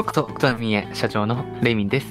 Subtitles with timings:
[0.00, 2.06] ようこそ、奥多美へ社長のレイミンです。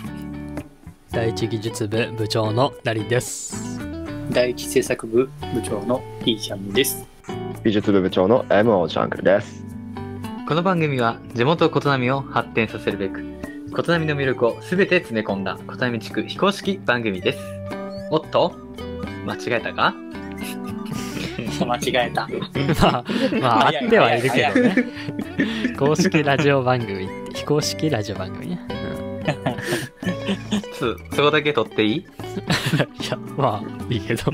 [1.09, 3.79] 第一技術部部長のダリです。
[4.29, 7.07] 第一制作部部長の T ちゃんです。
[7.63, 9.65] 美術部部長の MO ジャングルです。
[10.47, 13.23] この番組は地元琴波を発展させるべく、
[13.71, 17.39] 琴波の魅力をすべて詰め込んだ琴波地区非公式番組です。
[18.11, 18.53] おっと？
[19.25, 19.95] 間違えたか？
[21.65, 22.27] 間違えた。
[22.81, 23.03] まあ、
[23.41, 24.75] まあ、あってはいるけどね。
[25.77, 28.59] 公式ラジオ番組って、非公式ラジオ番組ね。
[30.79, 31.95] つ、そこだけ取っていい？
[31.97, 32.05] い
[33.09, 34.31] や、まあ、いいけど。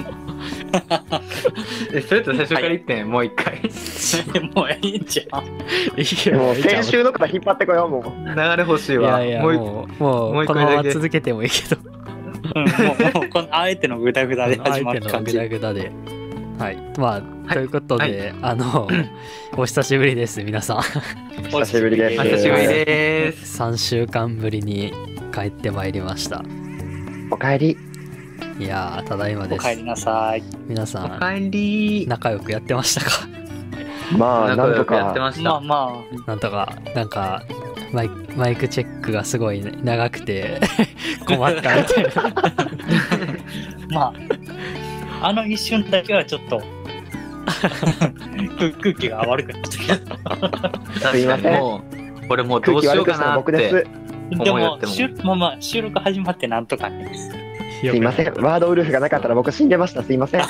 [1.93, 3.59] え、それと最初から言ってん、もう一回。
[4.53, 5.43] もういいんじゃん。
[5.99, 8.03] いいよもう先週のから引っ張ってこよう、もう。
[8.27, 9.19] 流れ欲しいいわ。
[9.21, 11.81] やいや、もう一もう、もう、もう一このまま回だけ続けてもいいけど。
[12.55, 15.37] うん、もう、もうこのあえてのグダグダで始ま相手のグる感じ。
[15.37, 15.91] ダグダで。
[16.57, 16.77] はい。
[16.98, 17.17] まあ、
[17.51, 18.87] いということで、あの、
[19.57, 20.81] お久しぶりです、皆さん。
[21.49, 22.20] 久しぶりです。
[22.21, 23.62] お久しぶりです。
[23.62, 24.93] 3週間ぶりに
[25.34, 26.43] 帰ってまいりました。
[27.29, 27.77] おかえり。
[28.57, 29.65] いやー、ただいまです。
[29.65, 30.43] お帰りなさい。
[30.65, 33.27] お皆さん、かえり仲良くやってましたか？
[34.17, 35.49] まあ、なんと仲良くやってか、ました。
[35.49, 37.43] まあまなんとか、なんか、
[37.91, 40.59] マイマイクチェックがすごい長くて
[41.27, 42.12] 困ったみたいな。
[42.25, 42.31] あ、
[43.91, 44.13] まあ、
[45.26, 46.62] あの一瞬だけはちょっと
[48.59, 49.76] 空 空気が悪くなったけ
[51.09, 53.40] すいませんもう、俺もうどうしようかなって。
[53.40, 57.12] 僕でももしゅまあまあ、収録始まってなんとかね。
[57.81, 58.34] すいません。
[58.35, 60.04] ワードウルフがなかったら僕死んでました。
[60.04, 60.41] すいません。
[60.41, 60.43] い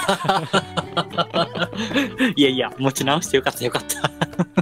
[2.36, 4.16] いやいや、持ち直してよかったよかった。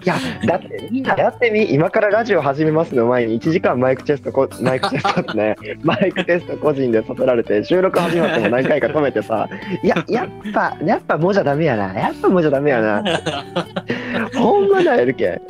[0.05, 1.73] や、だってみんなやってみ。
[1.73, 9.47] 今からラジオ始めますの前に1時間マイクテストこ、マイクテストね、 マイクテスト個人でさせられて、収録始まっても何回か止めてさ、
[9.83, 11.93] いや、やっぱ、やっぱもうじゃダメやな。
[11.93, 13.03] やっぱもうじゃダメやな。
[14.35, 15.41] ほんまなやるけん。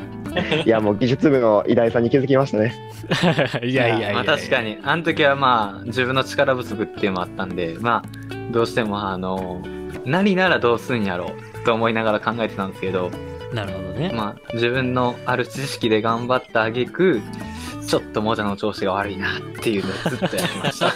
[0.66, 2.74] いや、もう技術部の偉大さんに気づきましたね。
[3.64, 4.14] いやいやいやいや。
[4.14, 9.62] まあ確かに、あの時はまあ、自分の力不足っていうのもあったんで、まあ、どうしてもあの、
[10.06, 13.12] 何ならどうすんやろうと思いながら考えてたんですけど、
[13.54, 14.12] なるほどね。
[14.14, 17.22] まあ、自分のある知識で頑張った挙句、
[17.86, 20.92] ちょっともじゃの調子が悪いなっていうのをずっとやりました。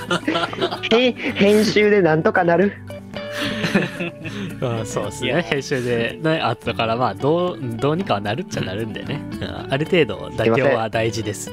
[0.98, 2.74] へ編集でなんとかなる。
[4.62, 5.42] うん、そうですね。
[5.42, 9.22] 編集で、ね、あったから、まあ、どう、どうにかはなるっちゃなるんでね。
[9.42, 11.52] うんある程度、妥協は大事です。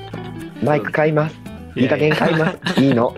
[0.62, 1.36] マイク買います。
[1.76, 2.58] いい加減買います。
[2.80, 3.14] いいの。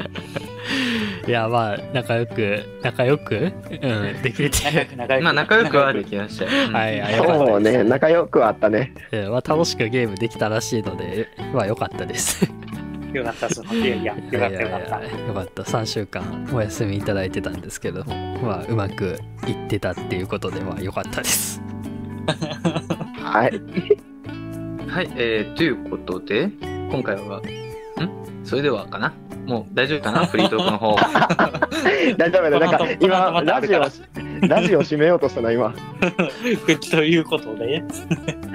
[1.26, 5.24] いや、まあ、仲良く、仲良く、うん、できて仲良く仲良く。
[5.24, 6.50] まあ、仲良くはできましたよ。
[6.68, 8.94] うんはいそうね、仲良くはあったね。
[9.10, 12.48] うんまあ、楽しくゲームできたらしいので、まあ、良かったです。
[13.16, 13.74] よかった、その。
[13.74, 15.04] いやいや、よかったよかった。
[15.04, 15.62] よかった。
[15.62, 21.60] 3週間お休みいただいてたんですけど、まあ、うまくいってたっていうことで、まあ、良かったです。
[23.22, 23.86] はい。
[24.88, 26.50] はい、えー、ということで、
[26.90, 27.42] 今回は、ん？
[28.44, 29.12] それではかな？
[29.46, 30.26] もう大丈夫かな？
[30.26, 30.96] フリートークの方。
[32.16, 32.58] 大丈夫だ。
[32.58, 33.80] なんか今、ラジオ、
[34.48, 35.74] ラジオ閉めようとしたな、今。
[36.90, 38.45] ということで、は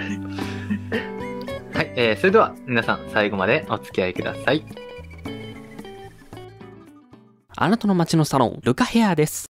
[1.96, 4.63] い、えー、それでは皆さん最後までお付き合いください。
[7.56, 9.46] あなたの街のサロン、ルカヘアです。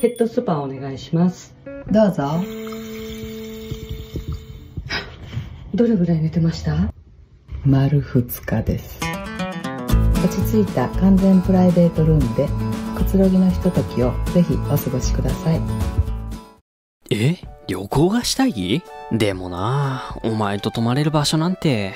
[0.00, 1.56] ヘッドスパお願いします。
[1.90, 2.24] どうぞ。
[5.74, 6.92] どれぐらい寝てました？
[7.64, 9.00] 丸2日です。
[10.22, 12.48] 落ち着いた完全プライベートルームで
[12.96, 15.60] くつろぎのひとときをぜひお過ごしください。
[17.10, 17.55] え？
[17.68, 18.82] 旅行がしたい？
[19.10, 21.94] でもなお前と泊まれる場所なんて。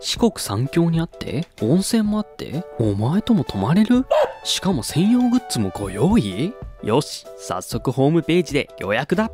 [0.00, 4.06] 四国三峡にあって、温泉もあって、お前とも泊まれる？
[4.42, 6.54] しかも専用グッズもご用意？
[6.82, 9.30] よし、早速ホームページで予約だ。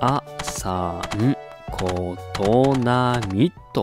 [0.00, 1.36] あ、さん、
[1.70, 3.82] ことなみと。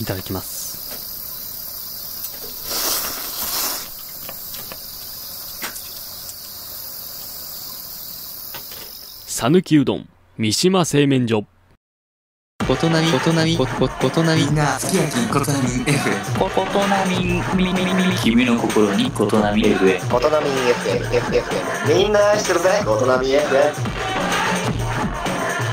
[0.00, 0.59] いただきます。
[9.42, 10.06] 讃岐うどん
[10.36, 11.46] 三島製麺所
[12.68, 14.44] ことなみ、ことなみ、こ、こ、ことなみ。
[14.44, 16.38] みんな、すき焼き、ことなみ F。
[16.38, 17.24] こことなみ、
[17.56, 19.94] み、み、み、み、君の心にことなみ F へ。
[19.94, 21.88] 大人み FFF。
[21.88, 22.68] みんな愛してるぜ。
[22.86, 23.80] 大人み FF。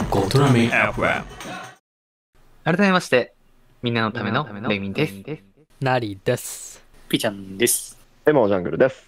[0.10, 1.24] ことなみ FM
[2.64, 3.34] 改めまして、
[3.82, 5.14] みんなのためのレイミンです。
[5.82, 6.82] ナリです。
[7.10, 7.98] ピーちゃんです。
[8.26, 9.07] エモジャングルです。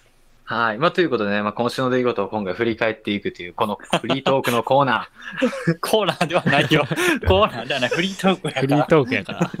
[0.50, 0.78] はい。
[0.78, 5.08] まあ、ということでね、まあ、今週の出来事を今回振り返っていくという、このフリートークのコーナ
[5.80, 6.84] コーナーではないよ。
[7.28, 7.88] コーナーではない。
[7.90, 8.62] フリートークやから。
[8.62, 9.52] フリートークやから。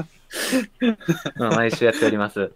[0.80, 0.96] ー、
[1.36, 2.50] まあ、毎週やっております。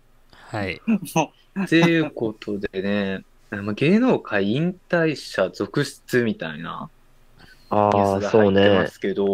[0.49, 0.83] はい。
[1.15, 1.33] も
[1.69, 6.91] ということでね、まあ芸能界引退者続出みたいな
[7.71, 8.89] あニューあ、そうスが入ってまね。
[8.89, 9.27] すけど、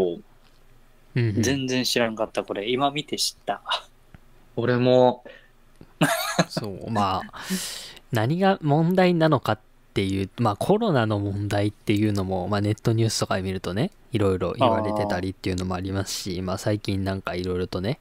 [1.14, 2.68] うんううん全然知らんかった、これ。
[2.68, 3.62] 今見て知った。
[4.56, 5.24] 俺も、
[6.48, 7.32] そう、まあ、
[8.12, 9.58] 何が問題なのかっ
[9.94, 18.00] ていう、まあコロナの問題っていうのも、まあネットニュースとかで見るとね、いろいろ言われてたりっていうのもありますし、まあ最近なんかいろいろとね、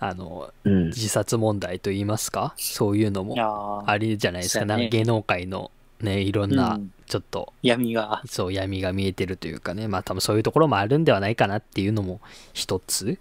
[0.00, 0.86] あの、うん。
[0.86, 5.70] 自殺問題といいますか、そういうのもありじゃないですか、ねなんか芸能界の
[6.00, 8.22] ね、いろんうなんちょっと、闇が。
[8.26, 12.20] そう闇が見えてるというかね、まあ多分そういうところもあるんではないかなっていうのも
[12.52, 13.18] 一つ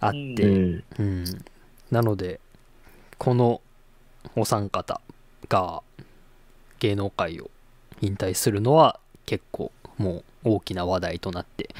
[0.00, 0.84] あって、うん。
[0.98, 1.24] うん、
[1.90, 2.40] なので
[3.18, 3.60] この
[4.34, 5.00] お三方
[5.48, 5.82] が
[6.78, 7.50] 芸能界を
[8.00, 11.74] 引退するのは結構もう大きな話題となって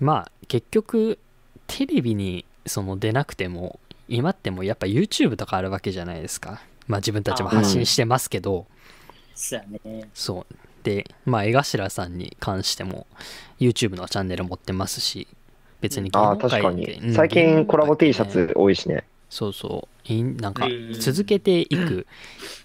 [0.00, 1.18] まあ結局
[1.66, 8.66] テレビにその出なくても今ってもうやっぱ YouTube とかあるわけじゃないですかまあ自分たちも発信してますけど、
[9.34, 9.62] そう。
[10.14, 13.06] そうでまあ江頭さんに関しても
[13.60, 15.28] YouTube のチャンネル持ってますし
[15.80, 17.14] 別に芸ああ、能確か界でに。
[17.14, 19.04] 最近コラボ T シャツ多いしね。
[19.30, 20.12] そうそう。
[20.12, 22.06] いなんかうん続けていく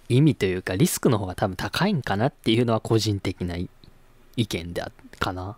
[0.09, 5.57] 意味というかリスクの方が多分高いんかなっていうのは個人的な意見であかな。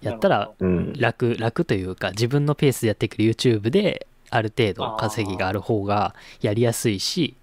[0.00, 0.92] やったらうん。
[0.94, 7.36] 楽楽というか自分のペースでやってくる YouTube である程度稼ぎがある方がやりやすいし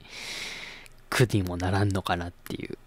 [1.10, 2.78] 苦にもならんのかなっていう。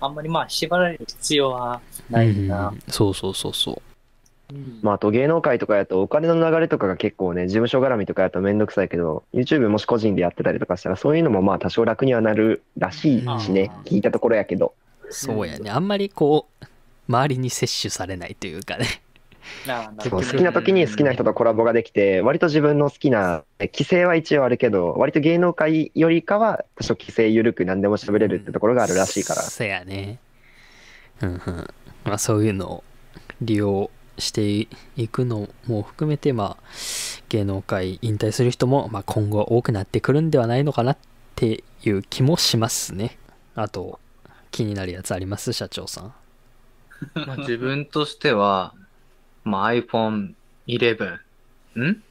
[0.00, 1.80] あんまりまあ縛られる必要は
[2.10, 2.68] ないな。
[2.68, 2.80] うん。
[2.88, 3.82] そうそうそうそう
[4.52, 4.78] うん。
[4.82, 14.74] まあ、あと芸能界とかやとお金の流れとかが結構ね、事務所絡みとかやとめんどくさいけど、YouTube もし個人でやってたりとかしたら、そういうのもまあ多少楽にはなるらしいしね聞いたところやけど。
[15.10, 15.70] そうやね。
[15.70, 16.66] あんまりこう
[17.08, 18.86] 周りに摂取されないというかね。
[19.98, 29.42] 好きな時に好きな人とコラボができて、割と自分の好きな、え規制は一応あるけど、割と芸能界よりかは多少規制緩く何でも喋れるってところがあるらしいから。
[29.42, 30.18] せやね。
[31.22, 31.66] うんうん。
[32.04, 32.84] まあそういうのを
[33.40, 36.62] 利用していくのも含めてまあ
[37.28, 40.98] 芸能界引退する人も、まあ、今後多くなってくるんではないのかなっ
[41.34, 43.18] ていう気もしますね。
[43.54, 44.00] あと
[44.50, 45.52] 気になるやつあります？
[45.52, 46.14] 社長さん。
[47.26, 48.74] まあ、自分としては、
[49.44, 50.32] まあ、iPhone
[50.66, 51.18] 11。
[51.78, 52.02] ん？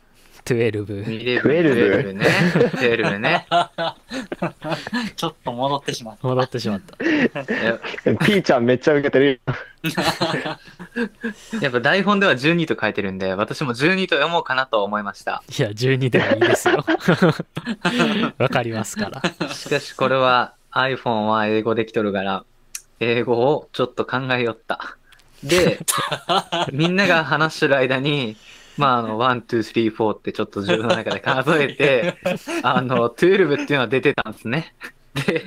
[0.45, 1.41] 12 ?11。
[1.41, 2.25] 12ね。
[2.25, 3.47] 12ね。
[5.15, 6.27] ちょっと戻ってしまった。
[6.27, 7.79] 戻ってしまったや
[8.25, 9.41] ピーちゃんめっちゃ受けてる。
[11.61, 15.41] やっぱ台本では12と書いてるんで、私も12と読もうかなと思いました。
[15.57, 16.85] いや12でもいいですよ
[18.37, 22.45] わかりますからしかしこれは iPhone は英語できとるから、
[22.99, 24.97] 英語をちょっと考えよった。
[25.43, 25.79] で、
[26.71, 28.35] みんなが話してる間に、
[28.77, 32.15] まあ、あの、1、2、3、4ってちょっと自分の中で数えて、
[32.63, 34.73] あの、12っていうのは出てたんですね。
[35.15, 35.45] で、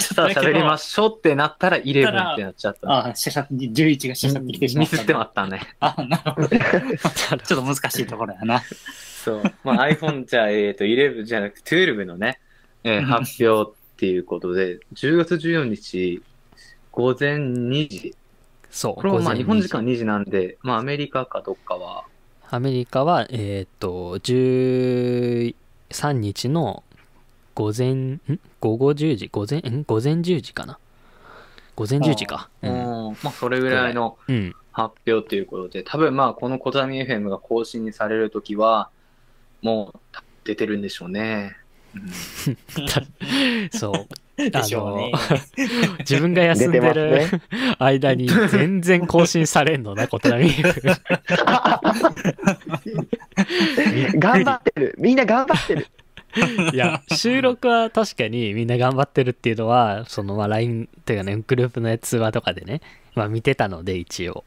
[0.00, 2.88] さあ喋りましょうってなったら11ってなっちゃった。
[2.88, 4.92] ああ、しゃしゃ、11がしゃしゃってきてしまった。
[4.92, 5.60] ミスってまったね。
[5.80, 6.48] あ、なるほど。
[6.54, 8.62] ちょっと難しいところやな。
[9.24, 9.42] そう。
[9.64, 12.38] まあ、iPhone じゃあ、えっ、と、11じゃなくて12のね、
[12.84, 16.22] えーうん発表っていうことで、10月14日、
[16.92, 18.14] 午前2時。
[18.70, 22.04] そうこれはまあ日本時間2時なんで、まあアメリカかどっかは、
[22.50, 26.82] アメリカは、えーっと、13日の
[27.54, 28.20] 午前、ん？
[28.60, 29.84] 午後10時、午前、ん？
[29.86, 30.78] 午前10時かな？
[31.76, 32.48] 午前10時か。
[32.62, 32.74] ううん。
[33.12, 34.54] ん、まあそれぐらいのうん。
[34.72, 38.88] 発表ということで、多分まあこのコタミ FM が更新されるときは、
[39.60, 39.98] もう
[40.44, 41.56] 出てるんでしょうね。
[41.94, 42.08] うん
[43.76, 44.27] そう。
[44.38, 45.12] でしょうね。
[46.08, 47.26] 自分が休んでる
[47.78, 50.50] 間に全然更新されんのな、コトナミ。
[54.14, 54.94] 頑張ってる。
[54.98, 55.88] みんな頑張ってる。
[56.72, 62.80] いや、収録は確かにみんな頑張ってるっていうのは、そのまあ LINE というかね、グループの通話とかでね、
[63.14, 64.44] まあ見てたので一応。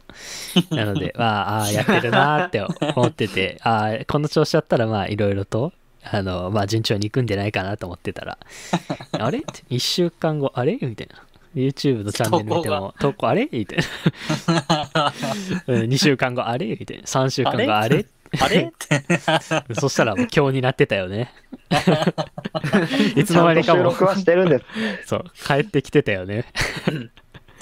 [0.69, 2.61] なので、まあ、ああ、やってるなーって
[2.95, 8.37] 思ってて、ああ、この調子だったらまあいろいろと、あの、まあ順調にいくんじゃないかなと思ってたら、
[9.19, 9.39] あれ？
[9.39, 10.77] って ?1 週間後、あれ？
[10.81, 11.23] みたいな。
[11.53, 13.47] YouTube のチャンネル見ても、投稿あれ？
[13.51, 13.79] みたい
[14.47, 15.13] な。
[15.67, 16.67] うん2週間後、あれ？
[16.67, 17.03] みたいな。
[17.03, 18.05] 3週間後、あれ？
[18.39, 18.61] あれ？
[18.61, 19.03] って。
[19.79, 21.33] そしたらもう今日になってたよね。
[23.15, 24.65] いつの間にかも収録はしてるんです。
[25.07, 26.45] そう、帰ってきてたよね。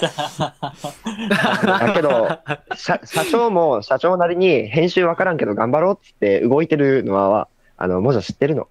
[0.00, 2.38] だけど、
[2.76, 7.48] 社社長も社長なりに編集わからんけど頑張ろうっつって動いてるのは、
[7.80, 8.68] あの、もじゃ知ってるの。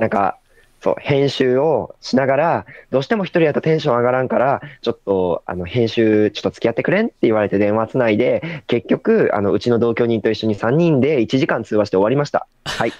[0.00, 0.38] なんか、
[0.82, 12.46] そう、編集をしながら、どうしても一人やとテンション上がらんから、ちょっと、あの、編集、ちょっと付き合ってくれんって言われて電話つないで、結局、あの、うちの同居人と一緒に3人で1時間通話して終わりました。
[12.64, 12.92] はい。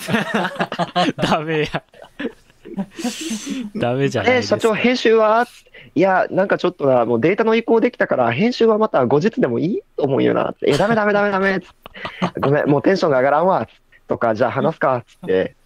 [1.16, 1.82] ダメや。
[3.76, 5.46] ダメじゃないえ、ですか社長、編集は？
[5.94, 9.82] いや、なんかちょっとな、もうデータの移行できたから、編集はまた後日でもいい？
[9.96, 10.70] と思うよなって。
[10.70, 11.60] え、ダメダメダメダメ。
[11.60, 13.68] つってごめん、もうテンションが上がらんわ。
[14.06, 15.04] とか、じゃあ話すか。
[15.06, 15.56] つって。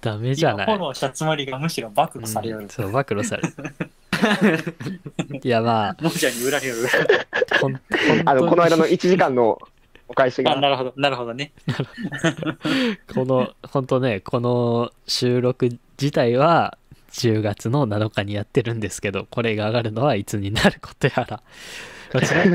[0.00, 2.58] ダメじゃないフォローしたつもりがむしろ暴露される。
[2.58, 3.50] うんそう暴露される
[5.42, 6.74] いやまあもじゃに売られる。
[8.24, 9.58] あの、この間の本1時間の
[10.08, 10.60] お返しあ、が。
[10.60, 11.52] なるほど、なるほどね。
[13.14, 15.68] この本当ねこの収録
[16.00, 16.78] 自体は
[17.12, 21.42] 10月の7日にやってるんですけどこれが上がるのはいつになることやら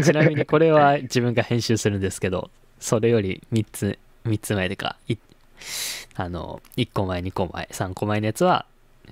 [0.02, 2.50] ちなみにこれは自分が編集するんですけど
[2.80, 5.18] それより3つ3つ前でかい
[6.16, 8.66] あの1個前2個前3個前のやつは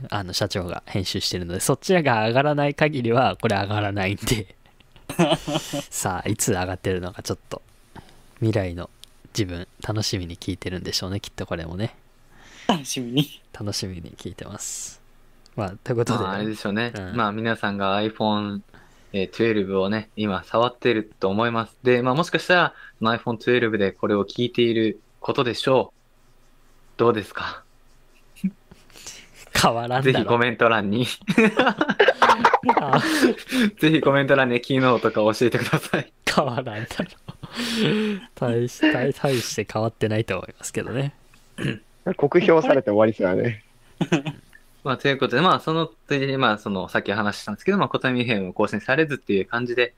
[0.09, 4.55] あの社長が編集してるのでそっちが上がらない限りはこれ上がらないんで。
[5.89, 7.61] さあいつ上がってるのかちょっと
[8.35, 8.89] 未来の
[9.33, 11.95] 自分楽しみに聞いてるんでしょうねきっとこれもね。
[12.67, 13.41] 楽しみに。
[13.53, 15.01] 楽しみに聞いてます。
[15.55, 16.91] まあということで、まあ、あれでしょうね。
[16.93, 17.15] うん。
[17.15, 18.61] まあ、皆さんが iPhone
[19.13, 21.77] えー12をね、今触ってると思います。
[21.83, 25.97] で、まあ、もしかしたら、iPhone 12でこれを聞いていることでしょう。
[26.97, 27.63] どうですか？
[29.59, 31.07] 変わらんだろぜひコメント欄に、
[32.79, 32.99] あ
[33.79, 36.11] ぜひコメント欄に機能とか教えてください。
[36.35, 36.85] 変わらんだろ
[38.35, 41.13] 大し大大して変わってないと思いますけどね
[42.17, 43.63] 酷評されて終わりですよね。
[44.88, 49.94] まあ、ということで、まあ、そのつい、でにまあ、その、さっき話したんですけど、まあ、コタミ編を更新されずっていう感じで、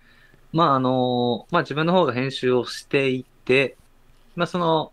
[0.52, 3.78] まあ、あのまあ、自分の方が編集をしていて、
[4.36, 4.92] まあ、その、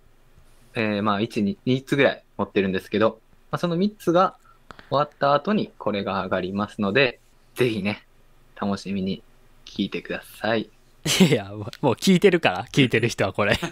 [0.75, 4.37] えーまあ、1、2、3つぐらい持ってるんですけど、まあ、その3つが
[4.91, 7.19] 終わった後にこれが上がりますので、
[7.55, 8.07] ぜひね、
[8.55, 9.23] 楽しみに
[9.65, 10.75] 聞いてください。
[11.20, 13.58] いやもうもう聞いてるから聞いてる人はこれ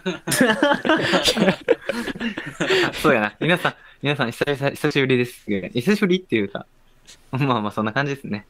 [3.02, 3.34] そうやな。
[3.40, 5.68] 皆さん、皆さん久々、久しぶりですけど。
[5.68, 6.66] 久しぶりっていうか、
[7.32, 8.46] まあまあそんな感じですね。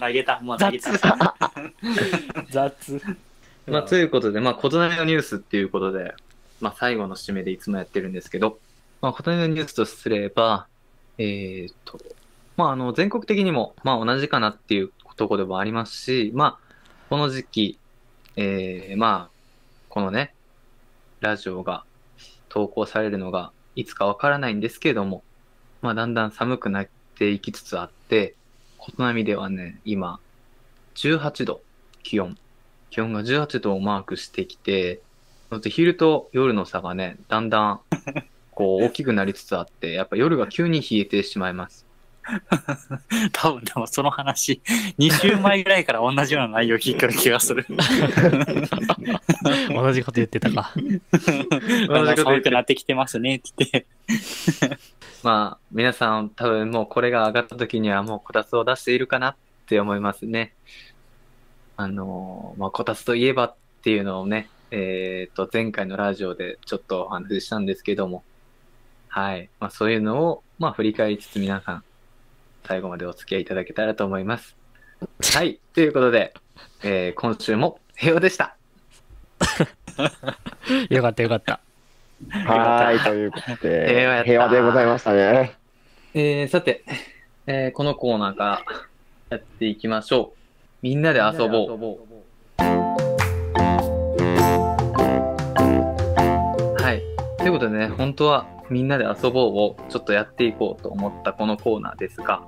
[0.00, 0.90] 投げた、もう投げた。
[2.50, 3.00] 雑
[3.66, 6.14] まあということで、まあ、異なりのニュースっていうことで、
[6.60, 8.58] まあ最後の締めでいつもやってるんですけど、
[9.00, 10.66] まあ異なりのニュースとすれば、
[11.18, 11.98] えーっと、
[12.56, 16.65] まああの、全国的にも、まあ同じかなっていうところでもありますし、まあ、
[17.08, 17.78] この時期、
[18.34, 19.36] えー、まあ、
[19.88, 20.34] このね、
[21.20, 21.84] ラジオが
[22.48, 25.22] 投稿されるのがいつかわからないんですけれども、
[25.82, 28.34] まあだんだん寒くなっていきつつあって、
[28.76, 30.18] 琴波ではね、今、
[30.96, 31.60] 18度、
[32.02, 32.36] 気温。
[32.90, 35.00] 気温が18度をマークしてきて、
[35.66, 37.80] 昼と夜の差がね、だんだん、
[38.50, 41.85] こう、大きくなりつつあって、やっぱ夜が急に冷えてしまいます。
[43.32, 44.60] 多分でもその話、
[44.98, 47.64] 2週前ぐらいから同じような内容聞いてる気がする。
[49.70, 50.72] 同じこと言ってたか
[51.88, 53.86] だんだん寒くなってきてますねって言って。
[55.22, 60.52] まあ、皆さん多分もうこれが上がった時にはもうこたつを出しているかなって思いますね。
[61.76, 68.24] あのーまあ、こたつといえばっていうのをね、えっ、と、前回のラジオでちょっとお話ししたんですけども、
[69.08, 69.48] はい。
[69.60, 71.84] まあ、そういうのを、まあ、振り返りつつ皆さん、
[72.66, 74.56] 最後までお付き合いいただけたらと思います。
[75.34, 75.60] はい。
[75.72, 76.34] ということで、
[76.82, 78.56] えー今週も平和でした。
[80.90, 81.60] よかったよかった
[82.30, 85.54] はーい、ということ平和平和でございましたね。
[86.14, 86.82] えー、さて、
[87.46, 88.64] えーこのコーナーか
[89.30, 90.38] らやっていきましょう。
[90.82, 91.78] みんなで遊ぼう。
[96.82, 97.02] はい。
[97.38, 102.42] ということでね、本当はみんなで遊ぼうをちょっとやっていこうと思ったこのコーナーですが、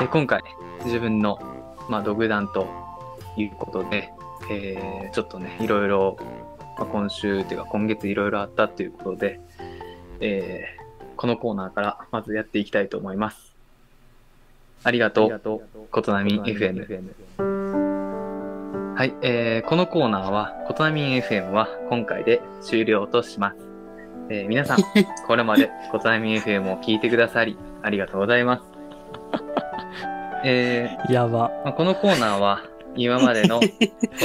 [0.00, 0.42] えー今回
[0.84, 1.38] 自分の、
[1.88, 2.68] まあ、独断と
[3.36, 4.12] いうことで、
[4.50, 6.16] えーちょっとね、いろいろ、
[6.78, 9.40] まあ、今週というか今月いろいろあったということで、
[10.20, 10.78] えー
[11.16, 13.56] このコーナーからまずやっていきたいと思います。
[14.84, 16.86] ありがとう、ことなみ FM。
[18.96, 23.56] はい、えーこのコーナーは、ことなみ FM は今回で終了とします。
[24.30, 24.78] えー皆さん、
[25.26, 28.77] これまでことなみ FM を聞いてくださり、ありがとうございます。
[30.44, 32.60] えーやばまあ、このコーナーは、
[32.96, 33.66] 今までのこ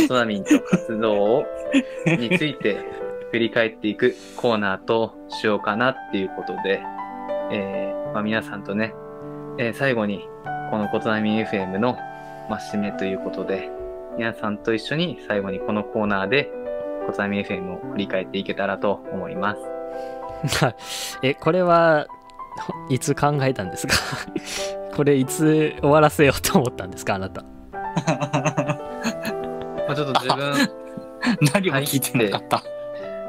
[0.07, 1.45] となみんと活動を
[2.05, 2.77] について
[3.31, 6.81] 振り返っていくコーナーとしようかなっていうことで、
[7.51, 8.93] えーまあ、皆さんとね、
[9.57, 10.27] えー最後に
[10.71, 11.97] このことなみ FM の、
[12.49, 13.69] まあ、締めということで、
[14.17, 16.51] 皆さんと一緒に最後にこのコーナーで
[17.05, 19.55] ことなみ FM を振り返っていけたらと思いま
[20.49, 20.69] す。
[21.23, 22.07] えこれは
[22.89, 23.93] いつ考えたんですか？
[24.95, 27.43] これいつ終わらせようと思ったんですかあなた。
[27.73, 27.79] ま
[29.89, 30.53] あ、ちょっと自分、
[31.53, 32.63] 何も聞いてなかった。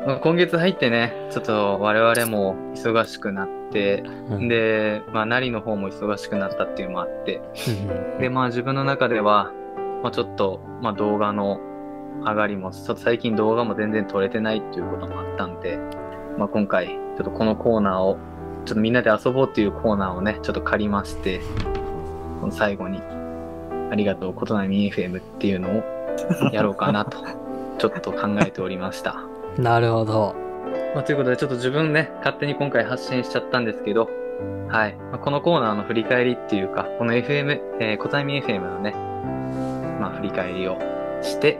[0.06, 7.40] まあ今月入ってね、ちょっと我々も忙しくなって、うんで、まあ、なりの方も忙しくなったっていうのもあって、
[8.16, 9.50] うんで、まあ自分の中では、
[10.02, 11.59] まあちょっと、まあ動画の
[12.21, 15.78] 上がりも、ちょっと最近動画も全然撮れてないっていうこともあったんで、
[16.37, 18.18] まあ今回、ちょっとこのコーナーを、
[18.64, 21.40] ちょっとみんなで遊ぼうっていうコーナーをね、ちょっと借りまして、
[22.40, 23.00] この最後に、
[23.90, 25.83] ありがとう、ことなみ FM っていうのを
[26.52, 27.18] やろうかなと、
[27.78, 29.16] ちょっと考えておりました。
[29.59, 30.35] なるほど。
[30.94, 34.09] まあ、ということで、ちょっと自分ね、勝手に今回発信しちゃったんですけど、
[34.68, 34.97] はい。
[35.11, 38.94] まあ、このコーナーの振り返りっていうか、この FM、えー、小タミ FM のね、
[40.00, 40.78] まあ、振り返りを
[41.23, 41.59] して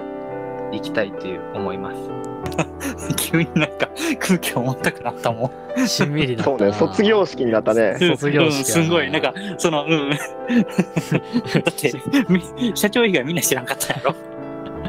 [0.77, 1.97] いきたいという思います。
[3.17, 3.89] 急になんか
[4.21, 5.87] 空気重たくなったもん。
[5.87, 6.59] しんみりだったな。
[6.59, 7.97] そうね、卒業式になったね。
[7.99, 10.11] 卒業式うんすんごい、なんか、その、うん。
[10.11, 11.93] だって、
[12.29, 14.15] み社長以外みんな知らんかったやろ。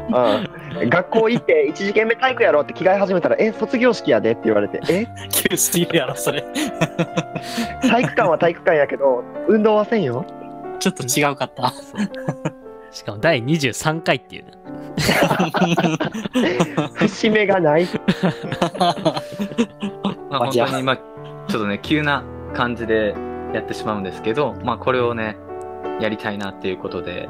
[0.08, 0.88] うん。
[0.88, 6.44] 学校行って、一次元目体育やろって着替え始めたら、え、卒業式やでって言われて、え、急すぎるやろ、それ。
[7.82, 10.24] 体育館は体育館やけど、運動はせんよ。
[10.78, 11.72] ちょっと違うかった。
[12.92, 14.52] しかも第23回っていうね。
[16.94, 17.86] 節目がない。
[20.30, 20.96] まあ、 本当に、まあ、
[21.48, 22.24] ちょっとね、急な
[22.54, 23.14] 感じで
[23.52, 25.36] やってしまうんですけど、まあ、これをね、
[26.00, 27.28] やりたいなっていうことで、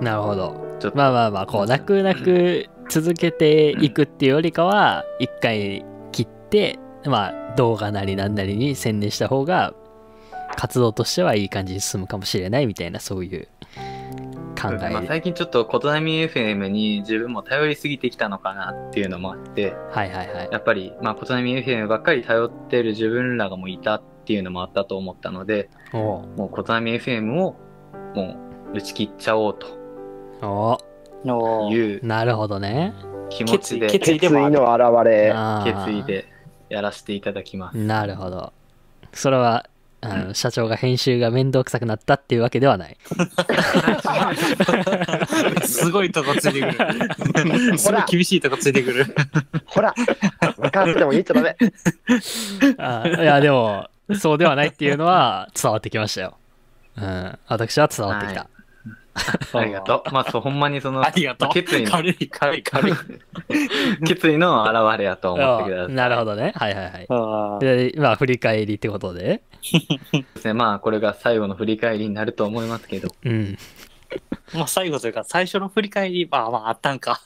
[0.00, 0.76] なるほど。
[0.80, 9.74] ちょっと、まあまあまあ、こう、泣く泣く続けていくっていうよりかは、一回切って、まあ、動画なりなんなりに専念した方が、
[10.56, 13.48] 活動としてはいい感じに進むかもしれないみたいな、そういう
[14.62, 15.06] 考そうですねまあ、え。
[15.06, 20.48] 最近ちょっと、ことなみ FM に自分も頼りすぎてきたのかなっていうのもあって、はいはいはい。
[20.50, 27.56] やっぱり、まあ、ことなみ FM ばっかり頼ってる自分らがもういたっていうのもあったと思ったので、もうことなみ FM を
[28.14, 28.36] も
[28.72, 29.66] う打ち切っちゃおうと
[31.70, 32.94] いうなるほどね。
[33.30, 35.34] 気持ちで、決決意意でもあるの表れ。
[35.64, 36.26] 決意で
[36.68, 37.78] やらせていただきます。
[37.78, 38.52] なるほど。
[39.12, 39.66] それは、
[40.04, 42.96] あの社長が編集が面倒くさくなったっていうわけではない。
[45.64, 47.78] すごいとこついてくる。
[47.78, 49.06] すごい厳しいとこついてくる。
[49.64, 49.94] ほら、
[50.56, 51.56] 分かっても言っちゃダメ。
[52.78, 53.88] あいや、でも、
[54.18, 56.36] そうではないっていうのは伝わってきましたよ。
[56.96, 57.38] うん。
[57.46, 58.48] 私は伝わってきた。
[59.52, 60.12] ありがとう。
[60.12, 61.52] まあ、そう、ほんまにその、ありがとう。
[61.52, 62.92] 決意の、軽い、軽い、軽い。
[64.06, 65.94] 決意の表れやと思ってください。
[65.96, 66.52] なるほどね。
[66.56, 67.60] はいはいはい。
[67.60, 69.42] で、まあ、振り返りってことで？
[70.12, 70.54] ですね。
[70.54, 73.58] まあ、これが最後の振り返りになると思いますけど、うん。
[74.54, 77.20] まあ最後というか、最初の振り返り、まあまああったんか。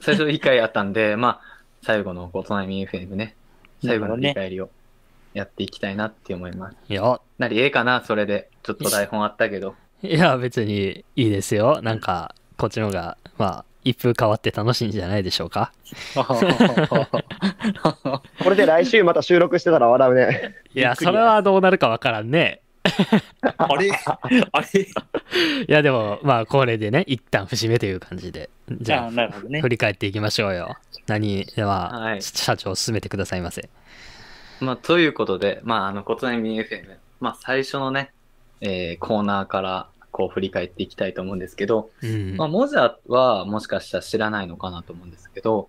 [0.00, 3.36] 最初1回あったんで、まあ、最後のごとなみ FM ね、
[3.84, 4.70] 最後の振り返りを
[5.34, 6.76] やっていきたいなって思います。
[6.88, 8.48] いや、なり、ええかなそれで。
[8.62, 9.74] ちょっと台本あったけど。
[10.04, 11.80] いや、別にいいですよ。
[11.82, 15.72] なんか、こっちの方が、まあ、一風変わって楽しいんじゃないでしょうか。
[18.42, 20.54] これで来週また収録してたら笑うね。
[20.74, 22.60] いや、それはどうなるかわからんね。
[23.56, 23.90] あれ？
[24.52, 24.80] あれ？
[24.82, 24.86] い
[25.68, 28.50] や、でも、まあ、これでね、一旦節目という感じで。
[28.70, 29.68] じゃあなるほどね振。
[29.70, 30.76] り返っていきましょうよ。
[31.06, 33.68] 何、では、はい社長進めてくださいませ。
[34.60, 38.12] まあ、ということで、まあ、あの、ことなみ FM、まあ、最初のね、
[38.60, 42.36] えーコーナーから、こう、振り返っていきたいと思うんですけど、うん。
[42.36, 45.68] まあ、モジャはもしかしたら知らないのかなと思うんですけど、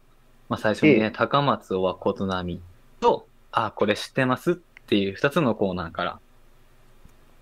[0.49, 2.61] まあ、最初にね、高松尾はことなみ
[2.99, 6.19] と、あ、これ知ってますっていう二つのコーナーから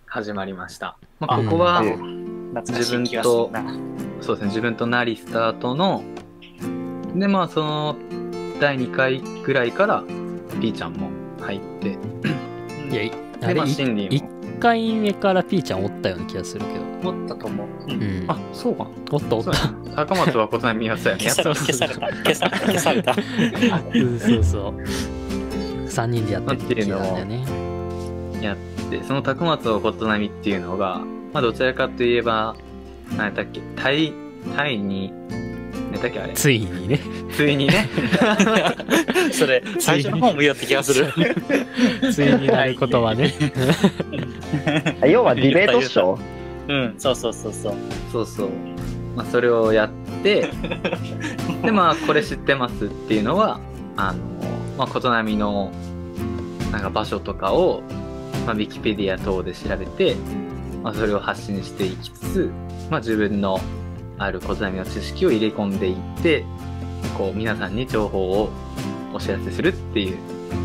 [0.06, 0.98] 始まりました。
[1.20, 3.76] まあ、あここは、うん懐かしい気がするな。
[4.22, 6.04] そうですね、自分となりスタートの、
[7.16, 7.96] で、まあ、その、
[8.62, 10.04] 第2回ぐらいから、
[10.62, 11.10] ピーちゃんも
[11.42, 11.98] 入って、
[12.92, 13.12] いや、い
[13.42, 14.33] あで、れ、まあ、いシンディ一も。
[14.64, 17.12] 回目からピーちゃんおったような気がするけど。
[17.12, 17.68] 持ったと思う。
[17.68, 17.94] う。
[17.94, 18.32] うんん。
[18.32, 18.88] あ、そうか。
[19.12, 19.52] おったおった。
[19.96, 21.26] 高松はことなみやそうやね。
[21.26, 23.22] 消された、消された、消された、そ
[24.40, 24.82] うそう。
[25.86, 27.46] 3人でやってるって聞いたんだよね。
[28.42, 28.58] やっ
[28.90, 31.02] て、その高松をことなみっていうのが、
[31.34, 32.56] まあ、どちらかといえば、
[33.18, 34.14] 何だっけ、タイ、
[34.56, 35.12] タイに、
[35.92, 37.02] 何だっけあれ、ついにね。
[37.36, 37.90] ついにね、
[39.32, 41.12] それ、最初の方も言おった気がする。
[42.12, 43.34] ついになることはね。
[45.08, 46.18] 要はディベートっしょ？
[46.68, 47.74] うん、そうそうそうそう。
[48.12, 48.50] そうそう。
[49.16, 49.90] まあ、それをやっ
[50.24, 50.50] て、
[51.62, 53.60] で、まあ、これ知ってますっていうのは、
[53.98, 54.20] あの、
[54.78, 55.72] まあ、ことなみの、
[56.72, 57.84] なんか場所とかを、
[58.46, 60.16] まあ、ウィキペディア等で調べて、
[60.84, 62.52] まあ、それを発信していきつつ、
[62.90, 63.60] まあ、自分の
[64.18, 66.46] あることなみの知識を入れ込んでいって、
[67.18, 68.50] こう、皆さんに情報を
[69.14, 70.18] お知らせするっていう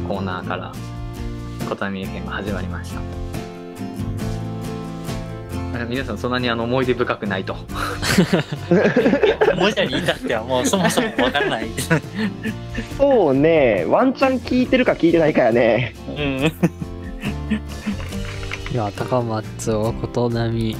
[0.07, 0.72] コーナーから、
[1.61, 3.01] ま琴波編が始まりました。
[5.74, 7.55] あ皆さんそんなにあの思い出深くないと。
[9.57, 11.68] もじゃに至ってはもうそもそもわからない。
[12.96, 15.94] そうね、ワンチャン聞いてるか聞いてないかやね。
[16.09, 16.53] うん。
[18.72, 20.77] いや高松を琴波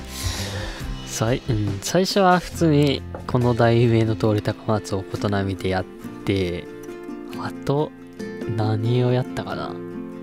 [1.07, 5.85] 最,、うん、最初は普通にこの題名の通り高松を琴波でやっ
[6.25, 6.65] て
[7.41, 7.93] あと
[8.57, 9.75] 何をやったかな？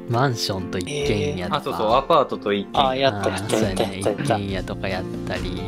[0.10, 4.24] マンションと一軒家とか、あ、そうそう、アパートと一軒あ、やったあやったやったーそうやった。
[4.24, 5.62] 一軒家とかやったり。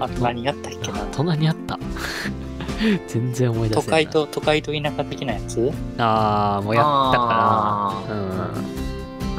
[0.00, 1.02] あと何やったっけな？
[1.02, 1.06] あ。
[1.06, 1.78] と何やった？
[3.08, 4.06] 全然思い出せない。
[4.06, 5.72] 都会と、都会と田舎的なやつ？
[5.98, 8.16] ああもうやったあかな。
[8.16, 8.18] う
[8.66, 8.80] ん。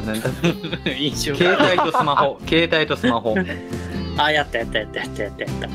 [1.15, 3.35] 携帯とスマホ、携帯とスマホ。
[4.17, 5.69] あ、やったやったやったやったやったやった。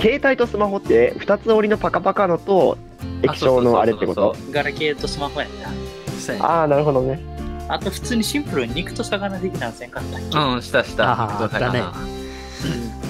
[0.00, 2.76] 携帯とスマホって2つ折りのパカパカのと
[3.22, 4.36] 液晶のあれってこと？
[4.50, 6.44] ガラケーとスマホやった。
[6.44, 7.20] ああ、なるほどね。
[7.68, 11.28] あと普通にシンプルに肉と魚的なんせんかったっけうん、したした。
[11.40, 11.82] 肉と魚ね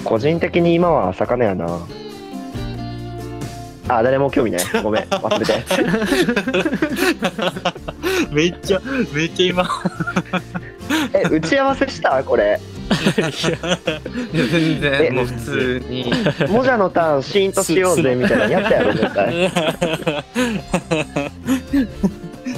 [0.03, 1.79] 個人的に今は魚やな。
[3.89, 4.61] あ、誰も興味ない。
[4.83, 5.53] ごめん、忘れて。
[8.33, 8.81] めっちゃ、
[9.13, 9.69] めっちゃ今。
[11.13, 12.23] え、打ち合わせした？
[12.23, 12.59] これ。
[12.87, 16.05] いや全然、もう普通に。
[16.49, 19.51] もじゃのターンシーンとしようぜみたいなやったやろ、絶対。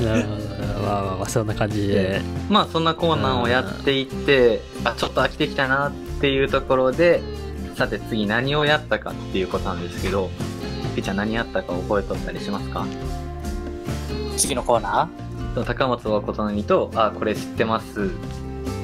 [0.06, 0.50] なるほど
[0.84, 7.22] まあまあまあそんな感じでまあそんなコーナーをやっていって、あ、ちょっと飽きてきたなっていうところで、
[7.76, 10.30] さて次何をやったかっていうことなんですけど、
[10.96, 12.86] ピちゃん何やったか覚えとったりしますか
[14.38, 15.10] 次のコーナ
[15.54, 18.12] その高松は琴波と、あ、これ知ってます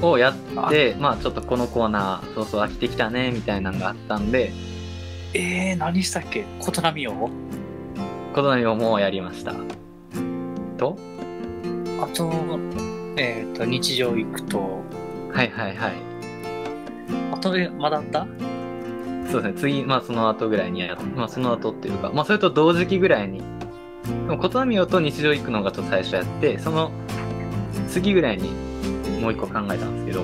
[0.02, 6.45] をやって、まあちょっとこのコーナー、そうそう飽きてきたねみたいなのがあったんで、ーえー、何したっけ？
[6.60, 7.30] 琴波を？
[8.34, 9.54] 琴波をもうやりました。
[10.78, 10.98] と？
[12.02, 12.32] あと、
[13.17, 14.84] えっ、と、日常行くと、
[15.32, 15.93] はいはいはい。
[17.34, 17.98] あと、えまだ？
[17.98, 18.28] あった
[19.32, 23.45] そうですね、次、まあその後ぐらいにや、まあその後っていうか、まあそれと同時期ぐらいに、で
[24.13, 26.91] も琴波と日常行くのがちょっと最初やって、その
[27.89, 28.52] 次ぐらいに
[29.21, 30.23] もう一個考えたんですけど、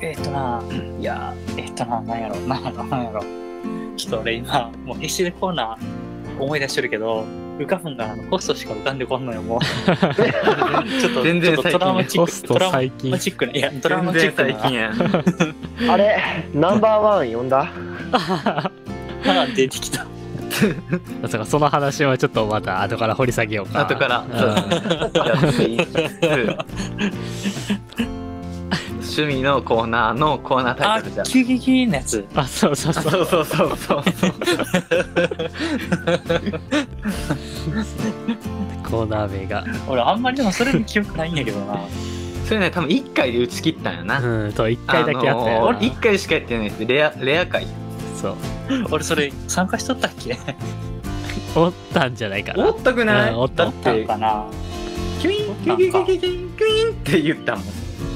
[0.00, 0.62] えっ、とな、
[0.98, 3.22] いや、えっ、とな、なんやろ、なんやろ、なんやろ。
[3.96, 7.24] ちょっと俺今、もう必死でコーナー思い出してるけど、
[7.58, 9.60] 浮かぶんがあのホストしか浮かんでこんのよ、もう。
[11.00, 14.80] ちょっと、全然トラウマチック、トトラウ最近マチックな、いや、トラウマ全チック然最近な。
[14.80, 15.90] やん。
[15.90, 16.18] あれ、
[16.54, 17.68] ナンバーワン呼んだ？
[19.24, 20.06] が出てきた。
[21.28, 26.22] そうかその話はちょっとまた後から掘り下げようか後から、うんやっていつつ
[29.14, 32.24] 趣味のコーナーのコーナータあイトルじゃ、キュキュキュのやつ。
[32.34, 34.02] あそうそうあそうそうそうそうそうそう。
[38.88, 41.78] コーナー名が俺、あんまりでもそれに記憶ないんやけどな。
[42.46, 44.20] それね、多分1回で打ち切ったんよな。
[44.20, 46.84] うんと1回だけやったよな、あのー、1回しかやってないです。
[46.86, 47.66] レア、レア回。
[48.20, 48.36] そう
[48.90, 50.38] 俺、それ参加しとったっけ？
[51.54, 53.32] おったんじゃないかなおったくない？
[53.32, 54.44] うんおっただっおったんてか、な？
[55.20, 57.64] キュイン、キュイン、キュイン、キュインって言ったもん。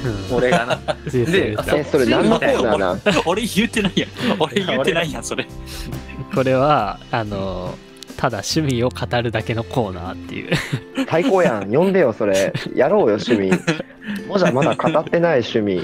[0.07, 0.95] うん俺がな。
[1.11, 4.11] ででえ、それ何のコーナーなん 俺言ってないやん。
[4.39, 5.47] 俺言ってないやん、それ。
[6.35, 7.75] これはあの
[8.17, 10.57] ただ趣味を語るだけのコーナーっていう
[11.09, 11.71] 最高やん。
[11.71, 12.53] 呼んでよ、それ。
[12.75, 13.51] やろうよ、趣味。
[14.27, 15.75] もじゃまだ語ってない趣味。
[15.75, 15.83] いっ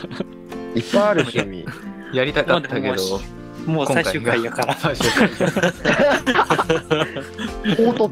[0.93, 1.65] ぱいある趣味。
[2.13, 3.21] やりたかったけど、
[3.67, 4.75] もう最終回やから。
[4.77, 5.29] 最終回。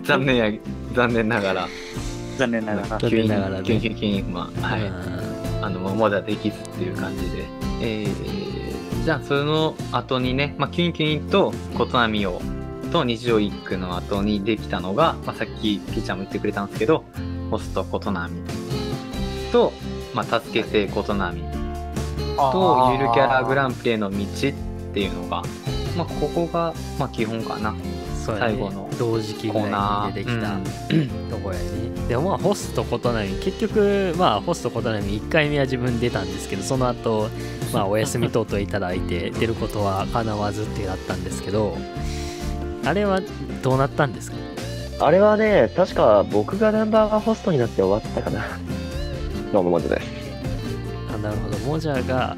[0.05, 0.53] 残念や、
[0.95, 1.69] 残念ながら。
[2.39, 2.87] 残念ながら。
[2.99, 5.40] 残念ながらねキュイン、キュイン、キュイン、まあ、はい。
[5.61, 7.45] うんあの、まだできずっていう感じで。
[7.83, 12.41] えー、じゃあ、その後にね、まあ、キュインキュインとことなみを、
[12.93, 17.05] と日常一句の後にできたのが、まあ、さっきピーちゃんも言ってくれたんですけど、
[17.51, 18.31] ホストことなみ
[19.53, 19.73] と、
[20.15, 21.41] まあ、助けて琴波
[22.37, 24.19] と、ゆるキャラグランプリへの道っ
[24.93, 25.43] ていうのが、
[25.97, 27.75] まあ、ここが、まあ、基本かな。
[28.25, 30.05] 最後の同時期ぐら。
[30.05, 31.65] いに出てきた、うんとこやね
[32.09, 37.29] でもまあホスト琴波結局まあホスト琴波1回目は自分出たんですけどその後
[37.73, 41.77] まあお休み等々いただいて 出ることは叶わずってなったんですけど
[42.85, 43.21] あれは
[43.63, 44.37] どうなったんですか？
[45.03, 48.45] あれはね、確か僕がナンバーワンホストになって終わったかな。
[49.53, 50.07] どうも、もじです。
[51.15, 52.37] あなるほどモジャが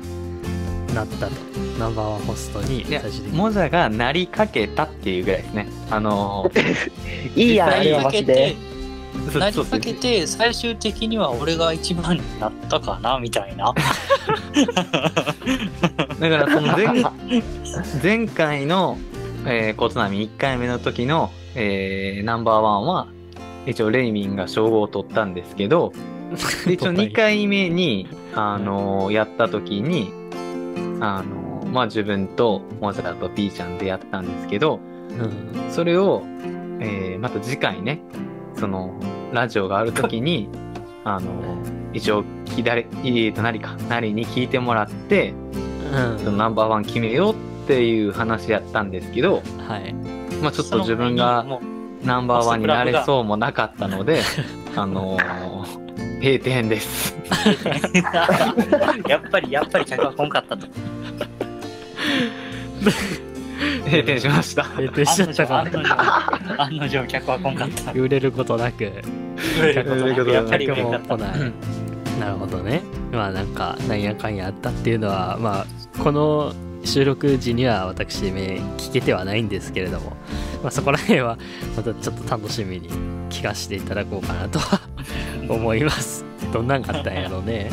[0.95, 1.33] なったと
[1.79, 5.69] ナンバーワンホストに最終的にモザがなりかけたっていうぐらいですね。
[5.91, 13.75] あのー、 いいやん、あれはなりかけマジでて。、なりかけて、最終的には俺が一番になったかな、みたいな。
[16.21, 16.87] だからその前
[18.03, 18.99] 前回の、
[19.47, 23.09] えー、琴波1回目の時の、えーナンバーワンは
[23.67, 25.93] 一応レイミンが称号を取ったんですけど
[26.67, 30.13] で一応2回目にあのやった時に、
[31.01, 31.42] あの
[31.73, 36.23] まあ自分とモザラと P ちゃんでやったんですけど、うんそれを、
[36.81, 38.01] えーまた次回ね、
[38.57, 38.95] その、
[39.33, 40.49] ラジオがある時に、
[41.05, 41.31] あの
[41.93, 45.35] 一応、左、えーと、何か、なりに聞いてもらって、
[46.19, 49.95] そのナンバーワン決めようっていう話やったんですけど、はい
[50.43, 51.61] まあちょっと自分がも
[52.03, 54.23] ナンバーワンになれそうもなかったので、
[54.75, 55.83] あのー
[56.23, 57.17] 閉店です。
[57.17, 60.69] う やっぱり、やっぱり客は来んかったと。
[63.87, 64.65] 閉店しました。
[64.65, 67.93] 閉店しちゃったか案の定、案の定客は来んかった。
[67.93, 68.95] 売れることなくやっ
[69.85, 70.59] ぱり売れんかった。
[70.59, 71.53] 客も来ない
[72.21, 80.17] なるほどねまあなんかなんやかんやあったっていうのはまあこの収録時には私め聞けてはないんですけれども、
[80.63, 81.39] まあ、そこら辺は
[81.77, 82.91] またちょっと楽しみに
[83.31, 84.81] 聞かせていただこうかなとは
[85.49, 87.71] 思いますどんなんかあったんやろうね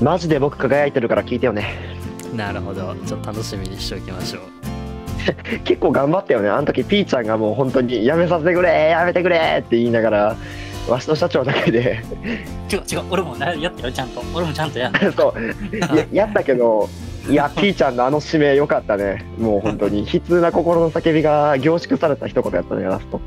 [0.00, 1.99] マジで僕輝いてるから聞いてよね。
[2.34, 4.42] なるほどちょっと楽しみにしておきましょう
[5.64, 6.48] 結構頑張ったよね。
[6.48, 10.36] あの時ピーちゃんがもう本当にやめさせてくれやめてくれって言いながら、
[10.88, 12.02] わしと社長だけで、
[12.72, 14.22] 違う違う、俺もなやったよ、ちゃんと。
[14.34, 16.88] 俺もちゃんとやん そう や、やったけど、
[17.28, 19.24] いや、ピーちゃんのあの指名良かったね。
[19.38, 23.20] もう本当に、悲痛な心の叫びが凝縮された一言やったね、ラスト。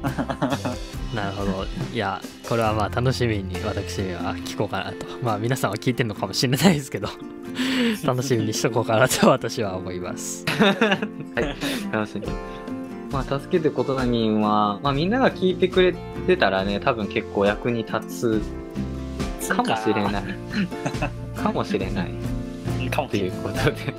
[1.14, 1.66] なるほど。
[1.94, 5.06] いやこれはまあ楽しみに私は聞こうかなと。
[5.22, 7.08] まあ皆さんは聞いてるのかもしれないですけど。
[8.04, 10.46] 楽しみにしとこうかなと私は思います。
[10.60, 11.56] はい、
[11.92, 12.28] 楽しみ。
[13.12, 15.94] まあ、助けてことなみんは、まあ、みんなが聞いてくれ
[16.26, 18.42] てたらね、多分結構役に立
[19.40, 20.24] つかもしれない。
[21.36, 21.52] か。
[21.52, 22.12] もしれない。
[22.90, 23.28] とい。
[23.28, 23.94] うことで、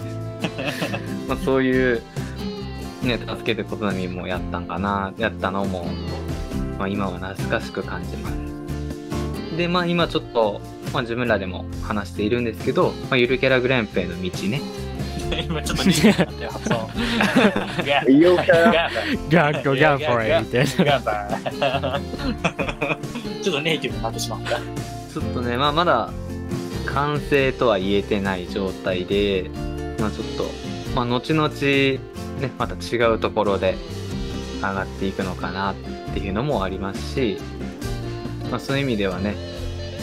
[1.29, 2.03] まあ、そういう、
[3.03, 5.87] ね、助けてことなみもやったんかな、やったのも、
[6.79, 9.57] まあ、今は懐かしく感じます。
[9.57, 10.61] で、まあ、今ちょっと、
[10.93, 14.61] まあ、自分らでも話しているんですけど、まあ、ゆるキャラグランプへの道ね。
[15.49, 16.29] 今ちょっと似てたよ。
[16.67, 16.89] そう。
[17.87, 18.91] ガいよキャラガ
[19.53, 20.67] ギャンゴギャンフォレみたい
[23.43, 24.59] ちょっとネイティブになってしまった。
[24.59, 26.11] ちょっとね、まあ、まだ
[26.87, 29.51] 完成とは言えてない状態で、
[29.99, 30.45] まあ、ちょっと、
[30.95, 31.49] まあ、後々、
[32.41, 33.77] ね、また違うところで
[34.71, 35.75] 上がっていくのかなっ
[36.13, 37.39] ていうのもありますし、
[38.51, 39.35] まあ、そういう意味ではね、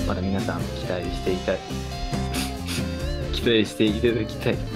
[0.08, 1.58] まだ皆さん期待していたい、
[3.34, 4.58] 期待していただきたい。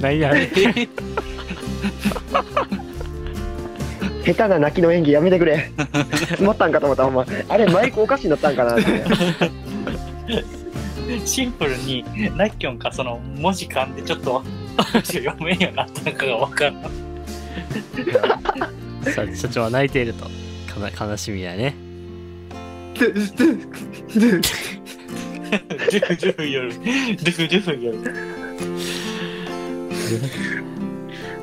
[0.00, 0.32] 何や
[4.24, 5.70] 下手な泣きの演技やめてくれ。
[6.10, 7.24] 詰まったんかと思った、ほんま。
[7.48, 8.84] あれ、マイクおかしになったんかなって。
[11.24, 12.04] シンプルに、
[12.36, 14.44] ナッキョンかその文字間でちょっと
[15.02, 17.07] 読めんようになったのかがわからん。
[19.14, 20.26] さ社長は泣いていると
[21.04, 21.74] 悲しみやね。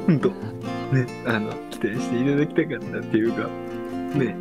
[0.05, 0.29] 本当
[0.93, 3.49] ね、あの、期待していただきたかったっていうか、
[4.15, 4.35] ね。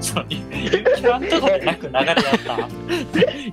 [0.00, 2.68] そう、キャラのとこでなく流れだった。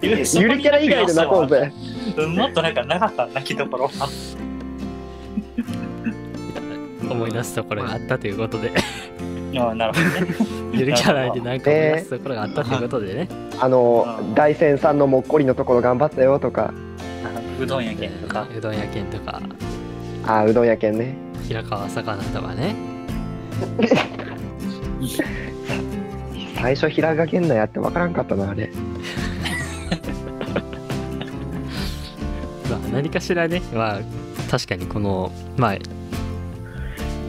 [0.02, 0.10] ゆ
[0.50, 1.72] るキャラ以外で泣こうぜ。
[2.28, 4.10] もっとなんかなかった泣きどころは。
[7.10, 8.72] 思い出すところがあったということで
[9.58, 10.36] ああ、なるほどね。
[10.74, 13.28] ゆるキャラでなんか思い出すところがあったということでね
[13.60, 16.74] あの、大仙さんのもっこりのところ頑張ったよとか、
[17.60, 18.48] うどんやけんとか。
[18.56, 19.42] うどん屋県とか
[20.26, 21.16] あー うどん屋けんね。
[21.48, 22.76] 平川魚とかね
[26.56, 28.70] 最初、平賀源内やってわからんかったな、あれ。
[32.94, 33.62] 何かしらね。
[33.74, 34.02] まあ
[34.50, 35.78] 確かにこのまあ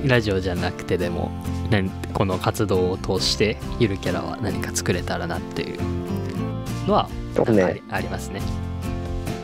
[0.07, 1.31] ラジオじゃなくてでも
[1.71, 5.81] 何この活動を通してゆるキャラは何か作れたらなっていう
[6.87, 7.09] のは
[7.91, 8.41] ありますね。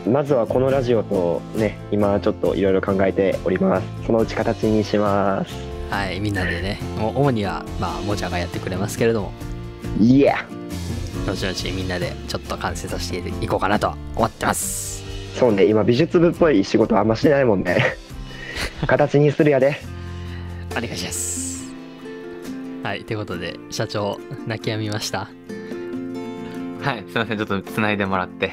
[0.07, 3.87] まずはこのラジオとね、今ちょっといろいろ考えております。
[4.05, 5.53] そのうち形にします。
[5.89, 6.79] はいみんなでね。
[6.99, 9.31] 主にはまあもちゃがやってくれますけれども。
[9.99, 10.45] いや。
[11.25, 14.90] 後々みんなでちょっと完成させていこうかなと思ってます
[15.35, 17.95] そうね、今美術部っぽい仕事あんましてないもんね。
[18.87, 19.79] 形にするやで。
[20.71, 21.71] お願いします
[22.83, 24.17] はいということで社長
[24.47, 25.29] 泣き止みました
[26.81, 28.51] はい、すいません、ちょっと繋いでもらって。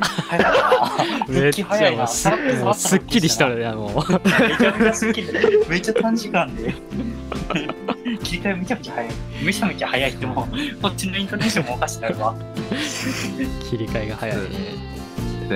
[1.28, 2.28] めっちゃもうす
[2.62, 5.28] もうすっきりしたねもうめちゃめちゃすっきり。
[5.68, 6.74] めっちゃ短時間で。
[8.22, 9.12] 切り替えめちゃめちゃ早い。
[9.42, 12.34] めちゃめちゃ早いってもう、こっちのイントネーションもおかしなるわ。
[13.68, 14.99] 切り替えが早いね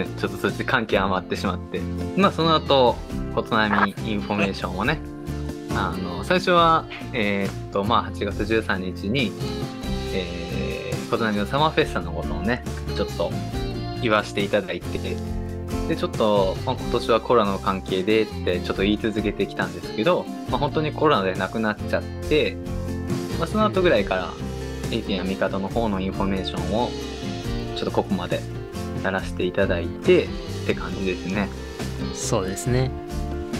[0.02, 1.80] ちょっとそして関係余ってしまって。
[2.16, 2.96] まあ、その後、
[3.34, 4.98] ことなみインフォメーションをね、
[5.76, 9.32] あの、最初は、えーっと、まあ、8月13日に、
[10.12, 12.64] えー、ことなみのサマーフェスタのことをね、
[12.96, 13.30] ちょっと
[14.02, 15.16] 言わせていただいて、
[15.88, 22.56] で、ちょっと、まあ、今年はコロナの関係でってちょっと言い続けてきたんですけど、まあ、本当にコロナで無くなっちゃって、
[23.38, 24.32] まあ、その後ぐらいから、
[24.90, 26.90] AT や味方の方のインフォメーションを、
[27.76, 28.40] ちょっとここまで
[29.04, 30.28] やらせていただいてっ
[30.66, 31.48] て感じですね。
[32.14, 32.90] そうですね。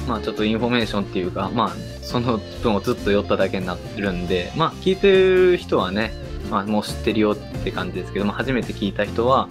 [0.08, 1.70] まあちょっとインフォメーションっていうか、まあ
[2.02, 6.12] その分をずっと寄っただけになってるんで、まあ聞いてる人はね、
[6.50, 9.48] まあもう知ってるよって感じですけど、まあ初めて聞いた人は、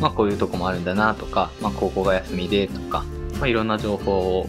[0.00, 3.04] まあこういうとこもあるんだなとか、まあ高校が休みでとか、
[3.38, 4.48] まあいろんな情報を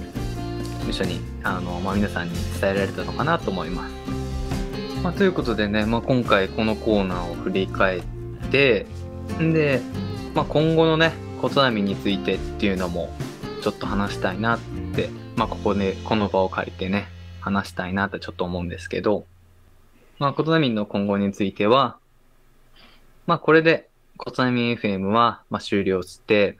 [0.90, 3.94] 一緒に、あの、まあ皆さんに伝えられたのかなと思います。
[5.04, 8.02] まあということでね、まあ今回このコーナーを振り返っ
[8.52, 8.86] て、
[9.42, 9.82] んで、
[10.34, 13.10] まあ今後のね、琴波についてっていうのも
[13.62, 14.60] ちょっと話したいなっ
[14.94, 17.08] て、まあここで、この場を借りてね、
[17.42, 19.26] 話したいなってちょっと思うんですけど、
[20.20, 21.98] まあ琴波の今後については、
[23.26, 26.58] まあこれで、琴波 FM は、まあ終了して、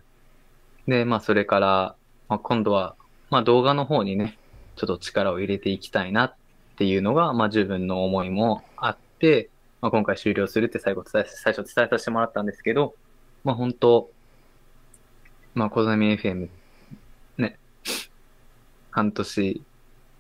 [0.88, 1.96] で、まあそれから、
[2.28, 2.96] まあ今度は、
[3.30, 4.38] まあ動画の方にね、
[4.76, 6.36] ちょっと力を入れていきたいなっ
[6.78, 9.50] ていうのが、まあ自分の思いもあって、
[9.82, 12.96] まあ今回終了するって最後伝え、最初伝えさせてもらったんですけど、
[13.44, 14.10] まあ本当、
[15.56, 16.50] まあ、小波 FM、
[17.38, 17.58] ね、
[18.92, 19.62] 半年、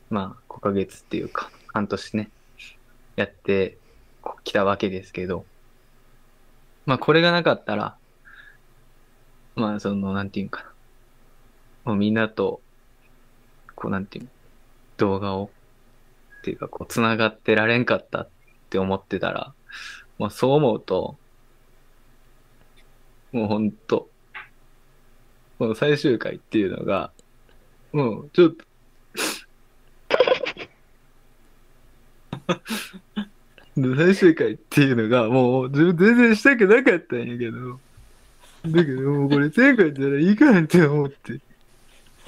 [0.09, 2.29] まあ、5ヶ月っていうか、半年ね、
[3.15, 3.77] やって
[4.43, 5.45] きたわけですけど、
[6.85, 7.95] まあ、これがなかったら、
[9.55, 12.61] まあ、その、なんていうかな、もうみんなと、
[13.75, 14.29] こう、なんていうの、
[14.97, 15.51] 動画を、
[16.39, 18.29] っていうか、こう、繋がってられんかったっ
[18.69, 19.53] て思ってたら、
[20.17, 21.17] まあ、そう思うと、
[23.31, 24.09] もうほんと、
[25.57, 27.11] この最終回っていうのが、
[27.91, 28.65] もうちょっと、
[33.77, 37.79] で最終回っていうのが、もう自分全然したくなかったんやけど、
[38.65, 41.39] だけどもうこれ前回じゃいかんって思って。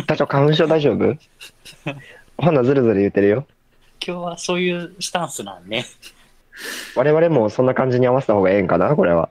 [0.08, 1.18] 社長、花粉症大丈夫？
[2.38, 3.46] ほな、ずるずる言ってるよ。
[4.06, 5.86] 今日はそういうスタンスなんね。
[6.96, 9.30] 我々もそんな感じに合わせた方がええんかな、これは。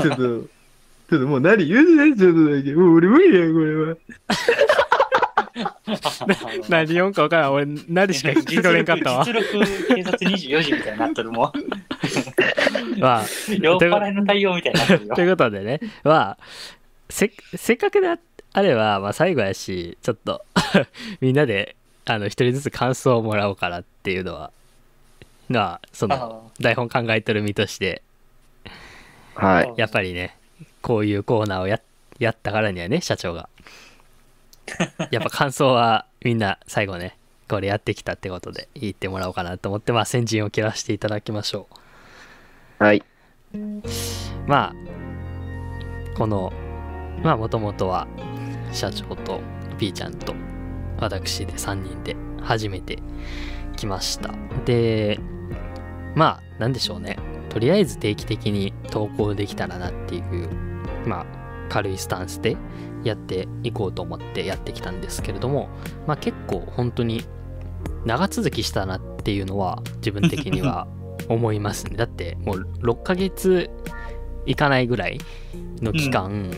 [0.00, 0.46] ちょっと、
[1.14, 2.72] ちょっともう何言うてないちょっとだけ。
[2.74, 3.96] もう俺無理やん、これは。
[6.68, 7.52] 何言うんか分からん。
[7.52, 9.24] 俺、なでしか聞き取れんかったわ。
[9.24, 11.52] 実力警察24時みたいになってるもん。
[12.98, 15.22] まあ、酔っ払いの対応みたいになってるよと。
[15.22, 16.38] いうことでね、まあ、
[17.08, 18.18] せせっかくであ
[18.52, 20.44] あれば、まあ、最後やし、ちょっと
[21.20, 24.50] みんなであの一人ずつ感想をもらおうかなっていうのは、
[25.48, 26.14] まあ、その
[26.50, 28.02] あ台本考えてる身として、
[29.34, 29.72] はい。
[29.76, 30.36] やっぱりね、
[30.84, 31.80] こういうコーナーをや
[32.18, 33.48] やったからにはね、社長が。
[35.10, 37.16] やっぱ感想はみんな最後ね、
[37.48, 41.66] これやってきたってことで言ってもらおうかなと思って、まあ、先陣を切らせていただきましょ
[42.80, 42.84] う。
[42.84, 43.02] はい。
[44.46, 44.74] まあ
[46.16, 46.52] この
[47.22, 48.06] まあもともとは
[48.72, 49.40] 社長と
[49.78, 50.34] P ちゃんと
[50.98, 52.98] 私で3人で初めて
[53.76, 55.18] 来ましたで
[56.14, 57.16] まあなんでしょうね
[57.48, 60.63] とりあえず定期的に投稿できたらなっていう
[61.06, 61.26] まあ
[61.68, 62.56] 軽いスタンスで
[63.04, 65.68] やっていこうと思ってやってきたんですけれども
[66.06, 67.24] まあ結構本当に
[68.04, 70.86] 長続きしたなっていうのは自分的には
[71.28, 71.96] 思いますね。
[71.96, 73.70] だってもう6ヶ月
[74.46, 75.18] いかないぐらい
[75.80, 76.50] の期間、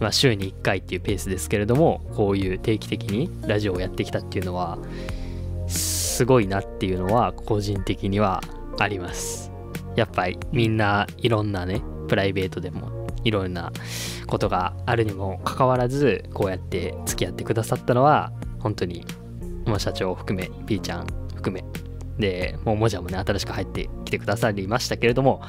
[0.00, 4.76] まあ、週に1回っていうペースですけれどもこういう定期的にラジオをやってきたっていうのは
[5.66, 8.42] すごいなっていうのは個人的には
[8.78, 9.50] あります。
[9.96, 13.72] やっぱりみんないろんなねプライベートでもいろんな
[14.26, 19.04] ことがあるにもかかわらずこうやって付き合ってくださったのは本当に
[19.66, 21.64] まあ社長を含め P ちゃん含め
[22.18, 25.42] でもうもじゃもね新しく入ってきてくださりましたけれども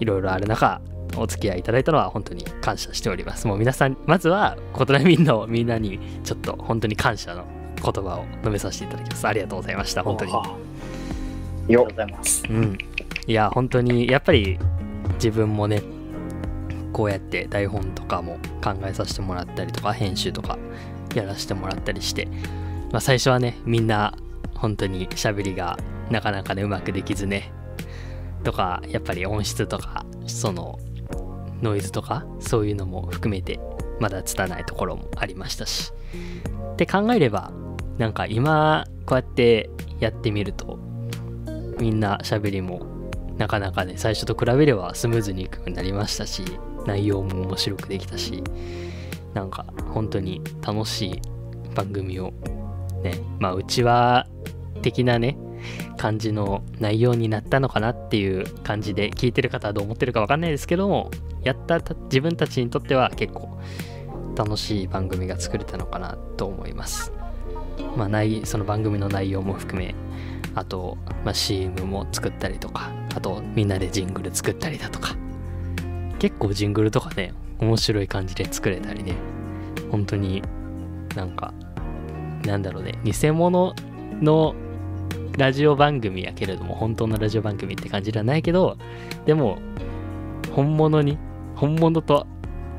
[0.00, 0.80] いろいろある中
[1.16, 3.46] お付き合いいただいたのは本当に感謝しております。
[3.46, 7.44] もう皆さんまずは琴波みんのみんなにちょっと本当に感謝の
[7.76, 9.26] 言葉を述べさせていただきます。
[9.28, 10.02] ありがとうございました。
[10.02, 10.32] 本当に。
[10.32, 10.58] ありがと
[11.72, 12.42] ようございます。
[12.48, 12.78] うん。
[13.26, 14.58] いや本当にやっぱり
[15.14, 15.82] 自分もね
[16.94, 20.58] こうやって台本とかも考えさせてもらったりとか編集とか
[21.14, 22.26] やらせてもらったりして、
[22.90, 24.16] まあ、最初はねみんな
[24.54, 25.78] 本当に喋りが
[26.10, 27.52] なかなかねうまくできずね
[28.44, 30.78] とかやっぱり音質とかその
[31.60, 33.58] ノイズとかそういうのも含めて
[34.00, 35.92] まだ拙いところもありましたし。
[36.74, 37.52] って考えれば
[37.98, 39.70] なんか今こうやって
[40.00, 40.78] やってみると
[41.78, 42.84] みんな喋りも
[43.38, 46.42] なかなかね最初と比べればスムーズにいくようになりましたし
[46.86, 48.42] 内容も面白くできたし
[49.34, 51.20] なんか本当に楽しい
[51.74, 52.32] 番組を
[53.02, 54.26] ねまあうちは
[54.82, 55.36] 的なね
[55.96, 61.10] 感じの内容になったのかなっていう感じで聞いてる方はどう思ってるかわかんないですけども
[61.42, 63.58] やった自分たちにとっては結構
[64.36, 67.12] 楽しい番組が作れたのかなと思います。
[67.96, 69.94] まあ内その番組の内容も含め
[70.54, 75.16] あと、まあ、CM も作ったりとかあとみんなでジングル作ったりだとか
[76.24, 79.14] 結構ジングルとかね面白い感じで作れたりね。
[79.90, 80.42] 本当に
[81.14, 81.52] なんか
[82.46, 82.98] なんだろうね。
[83.04, 83.74] 偽物
[84.22, 84.54] の
[85.36, 88.78] ラジオ番組やけれども本当のラジオ番組って感じではないけど
[89.26, 89.58] でも
[90.54, 91.18] 本物に
[91.56, 92.26] 本物と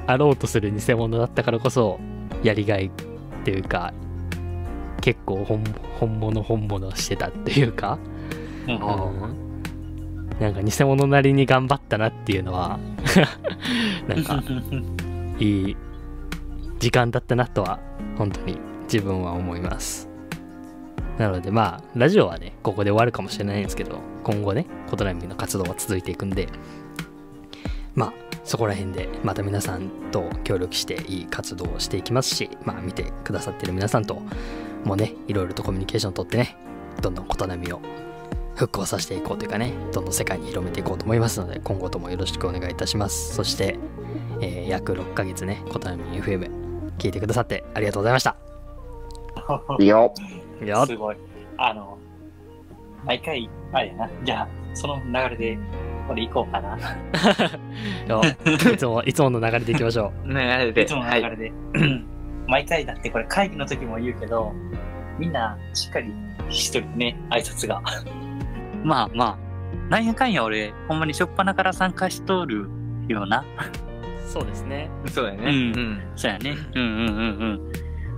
[0.07, 1.99] あろうとする偽物だったからこそ
[2.41, 2.91] やりがいっ
[3.43, 3.93] ていうか
[5.01, 5.63] 結構本
[5.99, 7.99] 本物本物してたっていうか、
[8.67, 9.44] うんうん
[10.39, 12.79] なんか偽物なりに頑張ったなっていうのは
[14.07, 14.43] なんか
[15.39, 15.77] いい
[16.79, 17.79] 時間だったなとは
[18.17, 20.09] 本当に自分は思います。
[21.17, 26.49] なのでまあラジオはねここで終わるかもしれないんですけど今後ね琴波の活動は続いていくんで
[27.95, 28.13] まあ
[28.43, 34.21] そこら辺でまた皆さんと協力していい活動をしていきますしまあ見てくださってる皆さんと
[34.83, 36.57] もねいろいろとコミュニケーションをとってね
[37.01, 37.79] どんどん琴波を
[38.55, 43.77] 復興させていこうというかねどんどん世界に広めていこうと思いますので今後ともよろしくお願いいたしますそして、
[44.41, 46.49] えー約6ヶ月ね琴波 FM
[46.97, 48.35] 聞いてくださってありがとうございました
[49.79, 50.13] いいよ。
[50.63, 51.17] いやすごい。
[51.57, 51.97] あの、
[53.05, 54.09] 毎回、あれやな。
[54.23, 55.57] じゃあ、その流れで、
[56.07, 56.77] これ行こうかな。
[58.73, 60.81] いつもいつもの流れでいきましょ 流れで。
[60.83, 61.23] いつものはい。
[61.23, 61.51] 流れで。
[62.47, 64.51] 毎回だってこれ会議の時も言うけど、
[65.17, 66.13] みんなしっかり
[66.49, 67.81] しとるね、挨拶が。
[68.86, 72.69] まあまあ、なんやかんや俺、ほんまにしょっぱなから参加しとる
[73.07, 73.39] ような。
[73.39, 73.43] う
[74.29, 75.49] そうですねそうだよね。
[75.49, 76.01] うんうん。
[76.15, 76.55] そうやね。
[76.75, 77.17] うんうんうん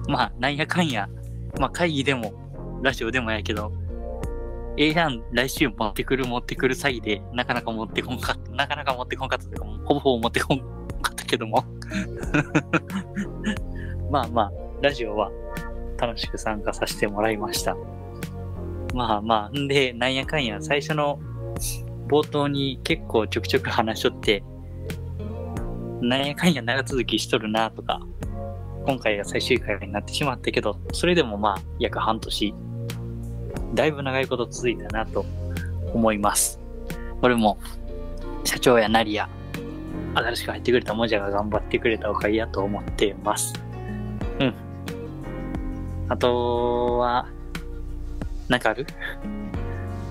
[0.05, 0.11] うん。
[0.11, 1.07] まあ、なんやかんや、
[1.57, 2.33] まあ会議でも、
[2.83, 3.71] ラジオでもやけど、
[4.77, 10.65] ええやん、来週持ってくる持ってくる詐欺で、なかなか持ってこんかった、なかなか持ってこんかったというか、ほぼほぼ持ってこんか
[11.13, 11.63] ったけども。
[14.11, 14.51] まあまあ、
[14.81, 15.31] ラジオは
[15.97, 17.75] 楽しく参加させてもらいました。
[18.93, 21.19] まあまあ、んで、なんやかんや、最初の
[22.07, 24.43] 冒頭に結構ちょくちょく話しとって、
[26.01, 28.01] なんやかんや長続きしとるなとか、
[28.85, 32.53] 今回が最終回になってしまったけど、それでもまあ、約半年、
[33.73, 35.25] だいぶ長いこと続いたなと
[35.93, 36.59] 思います。
[37.21, 37.57] これも、
[38.43, 39.29] 社長やナリや、
[40.15, 43.53] 新しく入ってくれたもじゃが頑張ってくれたおかげやと思ってます。
[44.39, 44.53] うん。
[46.09, 47.27] あとは、
[48.47, 48.85] なんかある？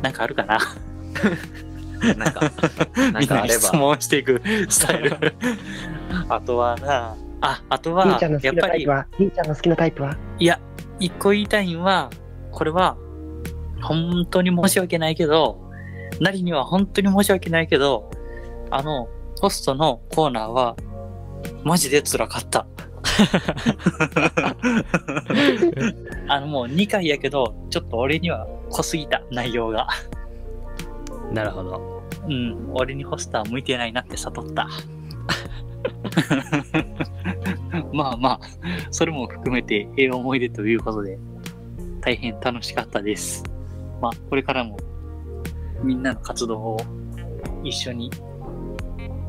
[0.02, 0.58] なんかあるかな？
[2.16, 2.40] なんか、
[3.12, 3.60] なんかあれば。
[3.60, 5.16] 質問していくスタイル。
[6.28, 9.06] あとはな、あ、あとは、やっぱりきなタイプ、は？
[9.16, 10.16] ひーちゃんの好きなタイプは？
[10.38, 10.60] いや、
[11.00, 12.10] 一個言いたいんは、
[12.52, 12.96] これは、
[13.82, 15.70] 本当に申し訳ないけど、
[16.20, 18.10] なりには本当に申し訳ないけど、
[18.70, 19.08] あの、
[19.40, 20.76] ホストのコーナーは、
[21.64, 22.66] マジで辛かった。
[26.28, 29.88] あの、もう2回やけど、ちょっと俺には濃すぎた、内容が。
[31.32, 34.66] なるほどうん、俺にホスター向いてないなって悟った。
[37.92, 38.40] まあまあ、
[38.90, 41.18] それも含めてええ思い出ということで、
[42.00, 43.44] 大変楽しかったです。
[44.00, 44.78] まあ、これからも
[45.82, 46.76] みんなの活動を
[47.62, 48.10] 一緒に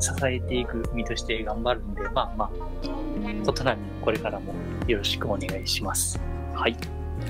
[0.00, 2.50] 支えていく身として頑張るんで、まあまあ、
[3.44, 4.54] ことなみこれからも
[4.86, 6.20] よろしくお願いします。
[6.54, 6.76] はい。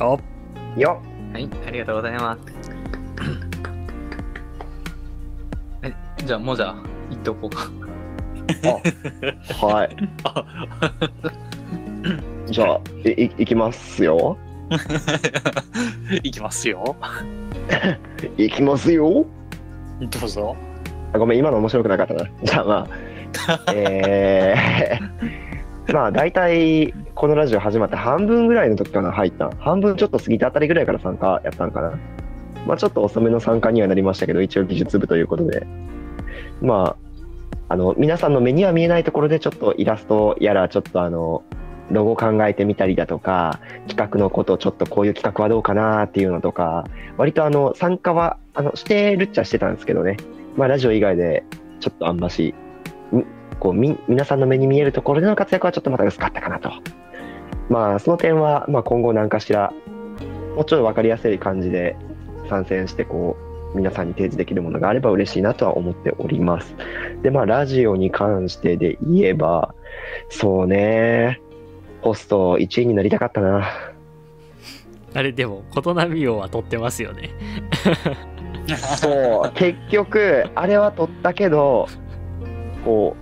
[0.00, 0.18] お
[0.78, 1.02] よ
[1.32, 2.40] はい、ありがとうございます。
[5.82, 5.94] え、
[6.24, 6.76] じゃあもうじゃあ、
[7.10, 7.70] 言っておこうか。
[9.66, 9.96] はい。
[12.52, 14.38] じゃあ、い、いいきますよ。
[16.22, 16.96] いきますよ。
[18.36, 19.26] いきますよ。
[20.00, 20.56] どうぞ。
[21.12, 22.24] あごめん、今の面白くなかったな。
[22.42, 22.88] じゃあま
[23.56, 29.50] あ、 えー、 まあ大体このラジオ始まって半分ぐらいの時かな、入った。
[29.58, 31.92] 半分ちょっと過ぎたあたりぐらいから参加やったんかな。
[32.66, 35.66] まあちょっと遅めの参加にはなりましたけど、一応技術部ということで。
[36.60, 36.96] ま
[37.68, 41.42] あ、あの、皆さんの目には見えないところでちょっとイラストやら、ちょっとあの、
[41.90, 46.84] ロゴ考えてみたりだとか、企画のことをちょっとこういう企画はどうかなっていうのとか、
[47.16, 50.16] 割とあの、参加は、あの、してるっちゃしてたんですけどね。
[50.58, 51.44] まあ、ラジオ以外で、
[51.78, 52.52] ちょっとあんまし、
[53.60, 56.72] こうみ、皆さんの目に見えるところでの活躍はちょっとまた薄かったかなと。
[57.68, 59.72] まあ、その点は、まあ、今後何かしら、
[60.56, 61.96] もうちょっと分かりやすい感じで
[62.48, 63.36] 参戦して、こ
[63.72, 66.74] う、皆さんに提示できるものがあれば嬉しいなとは思っております。
[67.22, 69.76] で、まあ、ラジオに関してで言えば、
[70.28, 71.40] そうね、
[72.00, 73.64] ホスト1位になりたかったな。
[75.14, 77.30] あれでも琴波王は取ってますよね
[78.76, 81.88] そう、結局、あれは取ったけど、
[82.84, 83.16] こ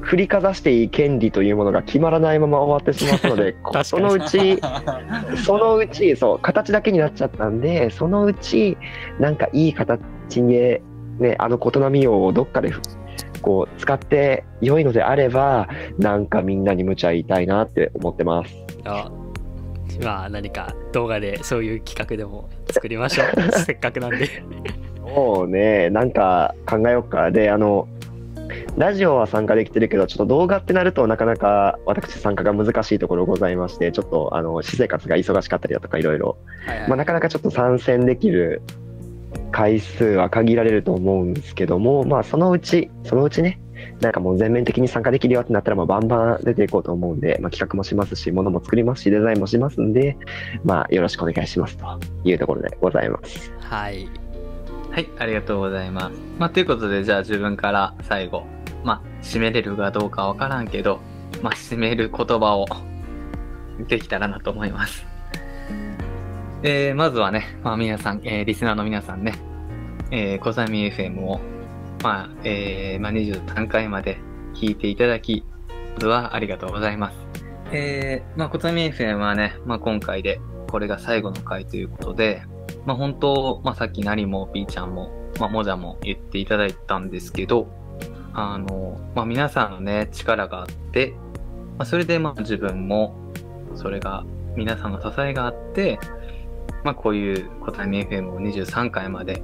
[0.00, 4.58] う、振りかざしていい権利というものが決まらないまま終わってしまったので、 そのうち、
[5.44, 8.76] そのうち、そう、形だけになっちゃったんで、そのうち、
[9.18, 10.00] なんかいい形
[10.42, 10.80] に、
[11.18, 12.72] ね、あの琴波王をどっかで、
[13.40, 15.68] こう、使って良いのであれば、
[15.98, 18.54] なんかみんなに無茶言いたいなって思ってます。
[18.84, 19.10] あ
[20.02, 23.52] まあ何か動画でそういう企画でも作りましょう。
[23.60, 24.28] せっかくなんで。
[25.06, 27.30] そうね、なんか考えようか。
[27.30, 27.86] で、あの、
[28.76, 36.36] ラジオは参加できてるけど、ちょっと動画ってなるとなかなか私参加が難しいところございまして、ちょっとあの、私生活が忙しかったりだとかいろいろ、
[36.88, 38.62] なかなかちょっと参戦できる
[39.52, 43.60] 回数は限られると思うんですけども、まあそのうち、そのうちね、
[44.00, 50.16] なんかもう全面的に参加できるよってなったら、まあバンバン出ていこうと思うんで、まあ、企画もしますし、ものも作りますし、デザインもしますんで、
[50.64, 51.84] まあよろしくお願いしますと
[52.24, 53.52] いうところでございます。
[53.60, 54.24] はい
[54.94, 56.12] はい、ありがとうございます。
[56.38, 58.44] まあ、ということで、じゃあ自分から最後、
[58.84, 61.00] まあ、締めれるかどうかわからんけど、
[61.42, 62.66] まあ、締める言葉を
[63.88, 65.04] できたらなと思います。
[66.62, 69.34] えー、まずはね、まあ、皆さん、えー、リスナーの皆さんね、
[70.12, 71.40] えー、小ザミ FM を、
[72.04, 74.18] まあ、えー、まあ、23回まで
[74.54, 75.42] 聞いていただき、
[75.94, 77.16] まずはありがとうございます。
[77.72, 82.42] えー、まあ、小ザミ FM はね、まあ、今回で、これが最後の回ということで、
[82.84, 87.68] まあ本当、まあさっきなりも B ちゃんも、まあもじゃも言っていただいたんですけど、
[88.32, 91.14] あの、まあ皆さんのね、力があって、
[91.78, 93.14] まあそれでまあ自分も、
[93.74, 94.24] それが、
[94.56, 95.98] 皆さんの支えがあって、
[96.82, 99.42] まあこういう答えみ FM を23回まで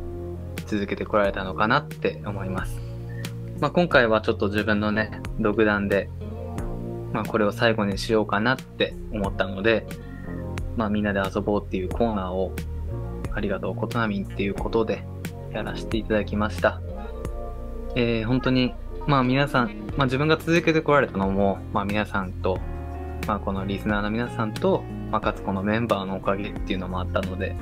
[0.70, 2.80] 続けてこられたのかなって思います。
[3.58, 6.08] まあ今回はちょっと自分のね、独断で、
[7.12, 9.84] まあこれを最後にしようかなって思ったので、
[10.76, 12.54] まあみんなで遊ぼうっていうコーナーを
[13.32, 15.04] ありがとう、ことなみんっていうことで
[15.52, 16.80] やらせていただきました。
[17.96, 18.72] えー、本当に、
[19.08, 22.60] まあ皆さん、まあ自分が続けてこられたのも、まあ皆さんと、
[23.26, 27.56] まあこのリスナーの皆さんと、まあかつこのメンバーのおかげっていうのもあったので、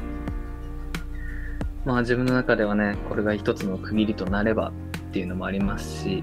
[1.88, 4.72] まあ自分の中ではね、これが一つの区切りとなればっ
[5.10, 6.22] ていうのもありますし、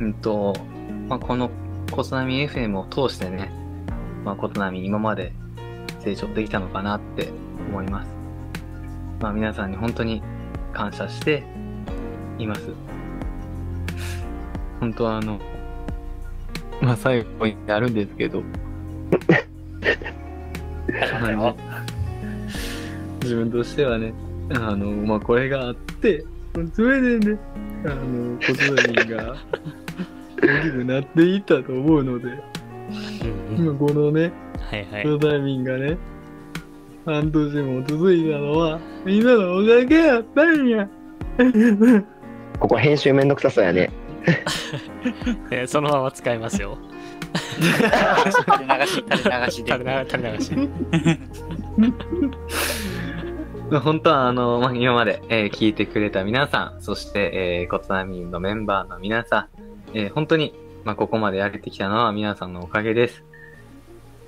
[0.00, 0.54] うんと、
[1.08, 1.52] まあこの
[1.92, 3.52] コスナミ FM を通してね、
[4.24, 5.32] まあコトナミ今まで
[6.00, 7.28] 成長できたのかなって
[7.68, 8.10] 思います。
[9.20, 10.20] まあ皆さんに本当に
[10.72, 11.44] 感謝して
[12.40, 12.62] います。
[14.80, 15.38] 本当はあの、
[16.80, 18.42] まあ最後になるんですけど、
[23.22, 24.12] 自分としてはね、
[24.54, 26.24] あの、まあこれがあって、
[26.74, 27.38] それでね、
[27.86, 29.36] あの、子育てが
[30.42, 32.30] 大きくなっていったと思うので、
[33.56, 34.32] 今このね、
[34.70, 35.98] はいはいこのタイミングがね、
[37.04, 40.88] 半年も続いたのは、みんなのおかげやったんや。
[42.58, 43.90] ここ編集めんどくさそうやね。
[45.50, 46.78] えーそのまま使いますよ
[47.58, 49.72] 垂れ流し、垂れ流しで。
[49.72, 50.50] 垂れ流垂れ流し
[53.80, 59.48] 本当はあの、ま、今まで、えー聞いてくれた皆さん、そして、えー、コツナミンのメンバーの皆さ
[59.94, 60.54] ん、えー本当に、
[60.84, 63.24] まあ、ここまでやれてきたのは皆さんのおかげです。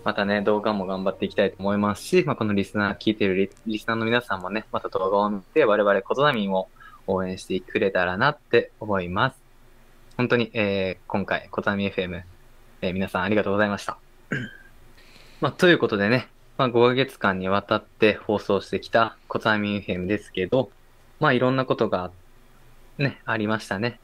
[0.05, 6.69] またね、動画も頑張っていきたいと思いますし、まあ、このリスナー、聞いてるリスナーの皆さんもね、また動画を見て、我々コツナミンを
[7.07, 9.37] 応援してくれたらなって思います。
[10.17, 12.23] 本当に、えー今回、コツナミン FM、
[12.83, 13.99] えー皆さんありがとうございました。
[15.41, 20.71] まあ、ということでね、まあ、5ヶ月間にわたって放送してきたコツアミ FM ですけど、
[21.19, 22.13] まあ、いろんなことが、
[22.97, 23.99] ね、ありましたね。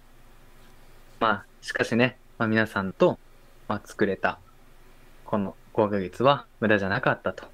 [1.20, 3.20] まあ、しかしね、まあ、皆さんと、
[3.68, 4.40] まあ、作れた、
[5.26, 7.44] この5ヶ月は無駄じゃなかったと、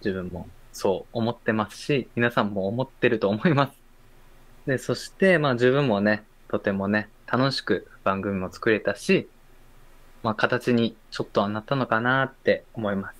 [0.00, 3.78] 自分もそう思ってますし、皆さんも思ってると思います。
[4.66, 9.28] で、そして、まあ、自分もね、とてもね、楽しく番組も作れたし、
[10.22, 13.18] まあ、形にちょっとはなったのかなって思います。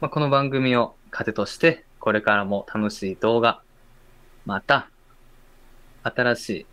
[0.00, 3.60] まあ、この番組を糧として、これからも楽しい動画、
[4.46, 4.88] また、
[6.02, 6.66] 新しい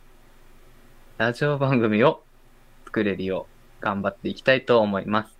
[1.17, 2.23] ラジオ番組を
[2.85, 3.47] 作れるよ
[3.81, 5.35] う頑張っていきたいと思います。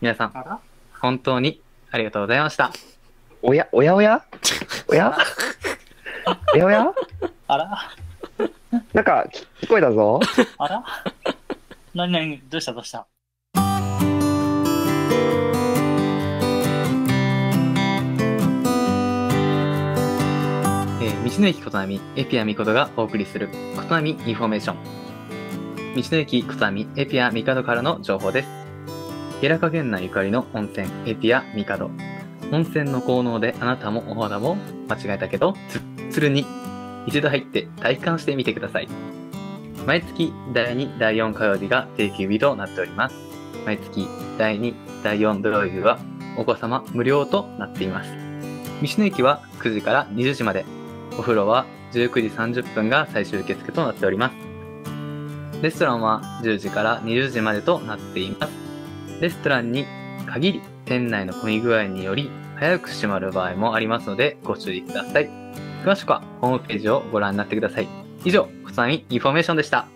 [0.00, 0.60] 皆さん、
[1.00, 1.60] 本当に
[1.90, 2.70] ありがとうございました。
[3.42, 4.24] おや、おやおや？
[4.88, 5.16] おや？
[6.54, 6.92] おやおや？
[7.48, 7.78] あら？
[8.92, 10.20] なんか聞こえたぞ。
[10.58, 10.84] あら？
[11.94, 13.06] 何何どうしたどうした？
[21.22, 24.76] 道の駅ことなみ、エピアミカドがお送りする、ことなみインフォメーション。
[25.94, 28.48] 道の駅ことなみ、エピアミカドからの情報です。
[29.42, 31.90] 平賀源内ゆかりの温泉、エピアミカド。
[32.50, 34.56] 温泉の効能であなたもお肌も
[34.88, 36.46] 間違えたけど、つつるに
[37.06, 38.88] 一度入って体感してみてください。
[39.86, 43.16] 毎月第2、第4火曜日が定休日となっております。
[43.66, 44.08] 毎月
[44.38, 45.98] 第2、第4土曜日は
[46.38, 48.10] お子様無料となっています。
[48.82, 50.79] 道の駅は9時から20時まで。
[51.20, 54.34] お風呂は19時30分が最終受付となっております。
[55.60, 58.52] レストランは10時から20時までとなっています。
[59.20, 59.84] レストランに
[60.26, 65.28] 限り店内の混み具合により早く閉まる場合もありますのでご注意ください。
[65.84, 67.88] 詳しくはホームページをご覧になってください。
[68.24, 69.86] 以上、ことなみインフォメーションでした。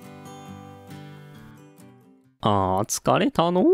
[2.42, 3.64] あー疲れたの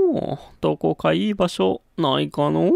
[0.61, 2.71] どこかいい場所ないかの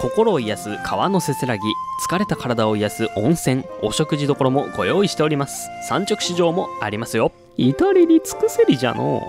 [0.00, 1.62] 心を癒す川のせせらぎ
[2.08, 5.68] 疲れた体を癒す温泉お食事処もご用意しております。
[5.88, 7.30] 産直市場もありますよ。
[7.56, 9.18] 至れり尽くせりじゃの。
[9.18, 9.20] う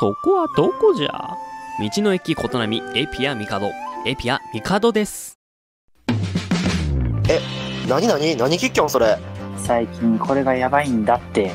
[0.00, 1.36] そこはどこじゃ？
[1.78, 3.70] 道の駅琴波エピアミカド。
[4.04, 5.38] エピアミカドです。
[7.88, 8.36] 何何？
[8.36, 9.18] 何キッキョンそれ？
[9.56, 11.52] 最近これがやばいんだって。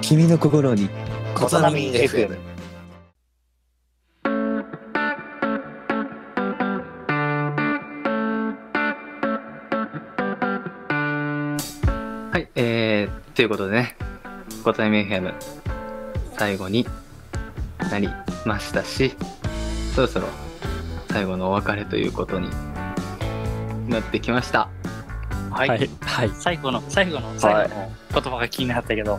[0.00, 0.88] 君の心に
[1.34, 2.47] コトナミ FM
[12.38, 13.96] はい、えー、ということでね、
[14.62, 15.34] コタイメ FM
[16.38, 16.86] 最後に
[17.90, 18.08] なり
[18.46, 19.12] ましたし、
[19.92, 20.28] そろそろ
[21.10, 22.48] 最後のお別れということに
[23.88, 24.68] なってきました。
[25.50, 25.68] はい。
[25.68, 25.90] はい。
[26.00, 26.30] はい。
[26.32, 29.18] 最後の、最後の、最後の言葉が気になったけど、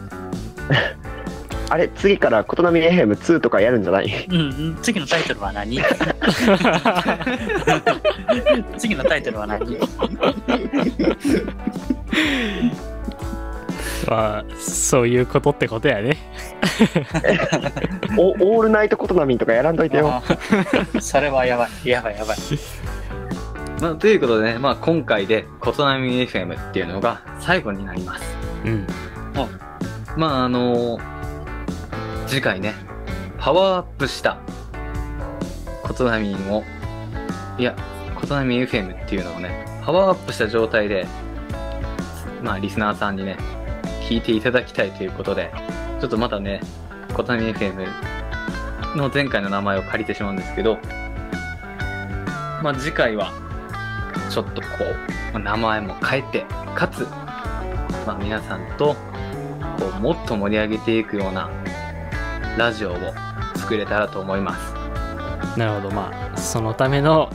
[1.69, 4.27] あれ次からコトナミ FM2 とかやるんじゃない？
[4.29, 5.77] うんうん、次のタイトルは何？
[8.79, 9.77] 次のタイトルは何？
[14.07, 16.17] まあ、そういうことってことやね。
[18.17, 20.23] おオールナイトコトナミンとかやらんといてよ
[20.99, 22.37] それはやばい、やばい、やばい。
[23.81, 28.37] まあ、ということでね、まあ、今回でコトナミ FM っていうのが最後になります。
[28.65, 28.87] うん。
[30.17, 30.99] まあ、あの
[32.27, 32.75] 次回ね、
[33.37, 34.37] パワーアップした
[35.83, 36.63] コトナミを、
[37.57, 37.75] いや、
[38.15, 41.07] コトナミ FM っていうのをね、パワーアップした状態で、
[42.43, 43.37] まあ、リスナーさんにね、
[44.09, 45.51] 聞いていただきたいということで、
[46.01, 46.61] ちょっとまたね、
[47.13, 47.85] コトナミ FM
[48.97, 50.79] の前回の名前を借りてしまうんですけど、
[52.63, 53.31] まあ、次回は、
[54.31, 54.67] ちょっとこ
[55.35, 57.03] う、名前も変えて、かつ、
[58.07, 58.95] まあ、皆さんと、
[59.77, 61.47] こうもっと盛り上げていくような
[62.57, 62.95] ラジオを
[63.57, 64.73] 作れたらと思います。
[65.55, 65.93] なるほど。
[65.93, 67.29] まあ、そのための、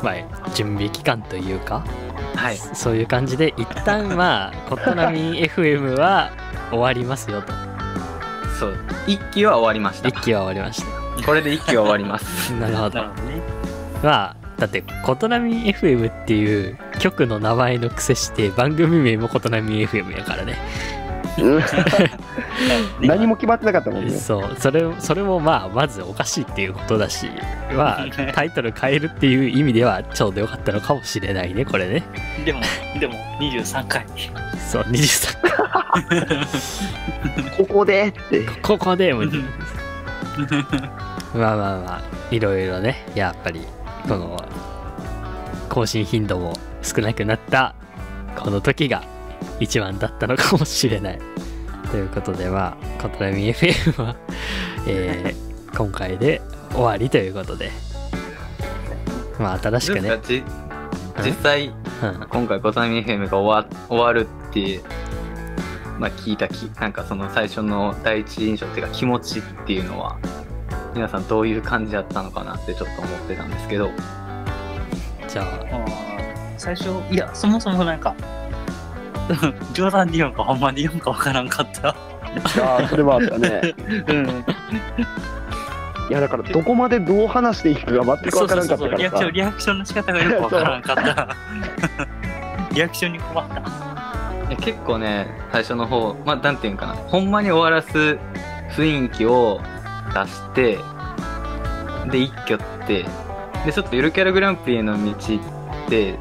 [0.00, 1.84] まあ、準備期間というか、
[2.36, 2.56] はい。
[2.56, 6.32] そういう感じで、一旦まあ、コトナミ FM は
[6.70, 7.52] 終わりますよと。
[8.58, 8.76] そう。
[9.06, 10.20] 一期は終わりました一。
[10.20, 10.82] 期は終わりまし
[11.24, 12.50] これで一期は終わります。
[12.54, 12.60] た。
[12.60, 13.08] なるほどね。
[14.02, 20.56] まあ、だって、コトナミ FM っていう局の名前の癖して、番組名もコトナミ FM やからね。
[21.38, 21.62] うん
[23.06, 27.28] 何も決まってなかったもんねそう、それ、それもまあ、まずおかしいっていうことだし、
[27.72, 32.02] まあ、 タイトル変えるっていう意味ではちょうどよかったのかもしれないね、これね。
[32.44, 32.60] でも、
[32.98, 34.04] でも、23回。
[34.68, 35.50] そう、23回。
[37.56, 39.22] ここでってここでも、
[41.34, 43.66] まあまあまあ、いろいろね、やっぱり、
[44.08, 44.42] この、
[45.68, 47.74] 更新頻度も少なくなった、
[48.36, 49.02] この時が
[49.60, 51.18] 一番だったのかもしれない。
[51.90, 54.16] ということで、まあ、コトラミ FM は、
[54.86, 56.42] えー今回で
[56.72, 57.70] 終わりということで、
[59.38, 60.10] まあ、新しくね。
[61.24, 61.74] 実際、うん。
[62.28, 64.80] 今回コトナミ FM が終わ終わるって、
[65.98, 70.18] まあ、聞いたき、なんかその最初の第一印象っていうか気持ちっていうのは、
[70.94, 73.90] 皆さんどういう感じだったのかなってちょっと思ってたんですけど、
[75.28, 78.14] じゃあ、最初、いや、そもそもなんか、
[79.72, 81.88] 冗談で言うんか、ほんまに言うんかわからんかった。
[81.88, 81.94] あ
[82.84, 83.74] あそれはあったね
[84.06, 84.44] うん。
[86.08, 91.36] いやだからどこまでどう話していくか全く分からんかったそうそうそうリアクション、リアクションの仕方がよくわからんかった。
[92.72, 93.44] リアクションに困っ
[94.48, 94.56] た。
[94.56, 98.18] 結構ね、最初の方、まあ、なんていうんかな、ほんまに終わらす
[98.76, 99.60] 雰囲気を
[100.12, 100.78] 出して、
[102.10, 103.04] で、一挙って、
[103.64, 105.16] で、ちょっとゆるキャラグランプリへの道っ
[105.88, 106.18] て、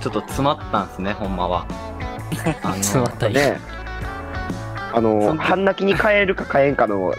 [0.00, 1.66] ちょっと詰まったんですね、ほんまは。
[2.62, 3.58] あの 詰まったり、ね。
[4.92, 7.14] あその半泣きに変えるか変えんかの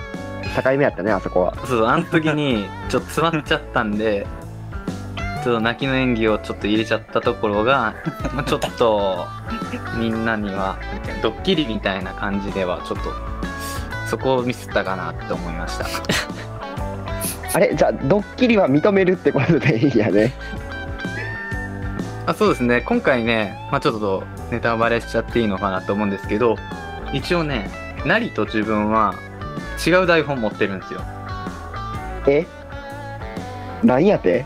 [0.61, 1.55] 境目やったねあそこは。
[1.65, 4.27] そう、あの時に、ちょっと詰まっちゃったんで、
[5.43, 7.95] ちょっと泣きの演技をちょっと入れちゃったところが、
[8.33, 9.25] まあ、ちょっと、
[9.97, 10.77] みんなには、
[11.23, 13.13] ドッキリみたいな感じでは、ちょっと、
[14.07, 15.85] そこをミスったかなって思いました。
[17.55, 17.73] あれ？
[17.75, 20.33] じゃあドッキリは認めるってことでいいやね。
[22.25, 26.55] あそうですね、今回ね、まあ、ちょっとネタバレしちゃっていいのかなと思うんですけど、
[27.13, 27.69] 一応ね、
[28.05, 29.15] ナリと自分は
[29.85, 31.01] 違う台本持ってるんですよ。
[32.27, 32.45] え？
[33.83, 34.45] 何やって？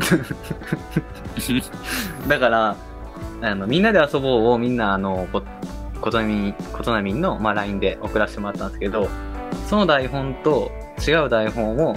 [2.28, 2.76] だから、
[3.42, 5.42] あのみんなで遊ぼうをみんな、あの、こ
[6.00, 9.08] ことなみ、ことなみんの、まあ、LINE で送らせてもらったんですけど、
[9.68, 10.70] その台本と
[11.06, 11.96] 違う台本を、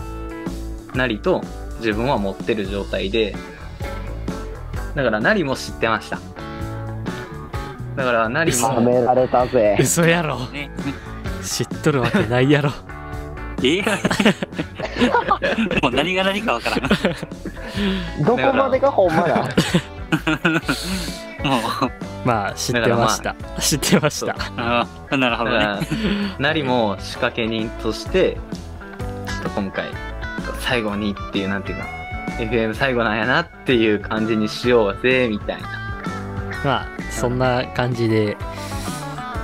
[0.94, 1.42] ナリと
[1.78, 3.36] 自分は持ってる状態で、
[4.96, 6.20] だから、ナリも知ってました。
[7.96, 9.78] だから、ナリも、はめられたぜ。
[9.80, 10.70] 嘘やろね。
[11.44, 12.72] 知っとるわけないやろ
[13.64, 13.82] え？
[15.82, 18.26] もう何が何かわからん。
[18.26, 19.44] どこまでがほんまだ
[21.44, 25.58] もう、まあ知ってました、知ってましたああ、なるほどね。
[25.60, 25.80] だから、
[26.40, 28.38] ナリも仕掛け人として、
[29.28, 29.86] ちょっと今回、
[30.60, 31.86] 最後にっていう、なんていうか、
[32.40, 35.83] FM 最後なんやなっていう感じにしようぜ、みたいな。
[36.64, 38.38] まあそんな感じで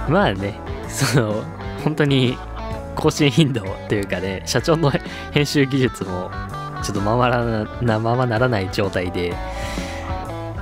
[0.07, 1.43] まあねその
[1.83, 2.37] 本当に
[2.95, 4.91] 更新頻度というかね社長の
[5.31, 6.29] 編集技術も
[6.83, 9.33] ちょっとままらなままならない状態で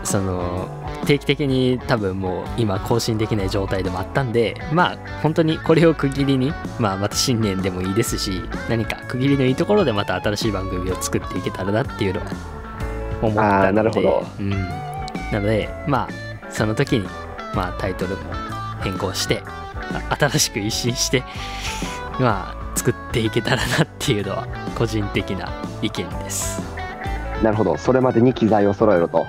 [0.03, 0.70] その
[1.05, 12.26] 定期的に多分もう今更新できない状態でもあったんでまあ本当にこれを区切りに、まあ、また新年でもいいですし何か区切りのいいところでまた新しい番組を作っていけたらなっていうのは
[13.22, 14.26] 思ったのでなるほど。
[14.39, 16.27] うん、なのでまあ
[16.58, 17.08] その時に、
[17.53, 18.24] まあ、タイトルも
[18.82, 19.43] 変更して
[20.10, 21.24] あ新しく一新して
[22.20, 25.51] まあ作っていけたらなっていうのは個人的な
[25.84, 26.62] 意見です
[27.43, 27.78] なるほど。
[27.78, 29.28] それまでに機材を揃えろと。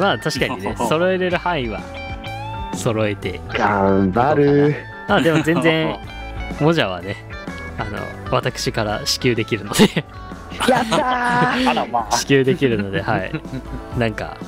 [0.00, 1.80] まあ確かにね 揃えれる範囲は
[2.74, 4.76] 揃えて頑張る。
[5.08, 5.96] あでも全然
[6.60, 7.16] もじゃはね
[7.78, 7.98] あの
[8.30, 10.04] 私から支給できるので
[10.68, 12.10] やったー。
[12.16, 13.32] 支給できるのではい
[13.98, 14.38] なんか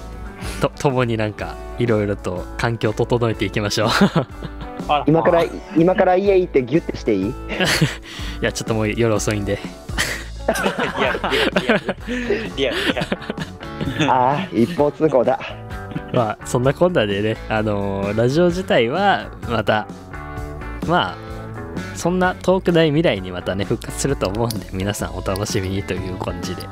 [0.60, 3.88] と共になんかいろいろと環境を整えていきましょう。
[5.06, 7.26] 今からま、今から家行ってギュッてしていい？
[7.28, 7.32] い
[8.40, 9.58] やちょっともう夜遅いんで。
[10.46, 10.52] あ
[10.98, 11.20] リアル、
[11.60, 11.96] リアル、
[12.56, 14.10] リアル、リアル。
[14.10, 15.38] ああ、一方通行だ。
[16.12, 19.86] まあそんなこんなでねあのーラジオ自体はまた
[20.88, 21.16] まあ
[21.94, 26.62] そんな遠くない未来にまたね復活すると思うんで皆さんお楽しみにという感じで。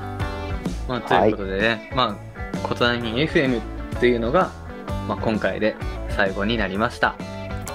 [0.89, 2.17] まあ、ということでね、ま
[2.55, 3.61] あ、ことなみ FM
[3.99, 4.53] っていうのが、
[5.09, 5.75] まあ、今回で
[6.11, 7.17] 最後になりました。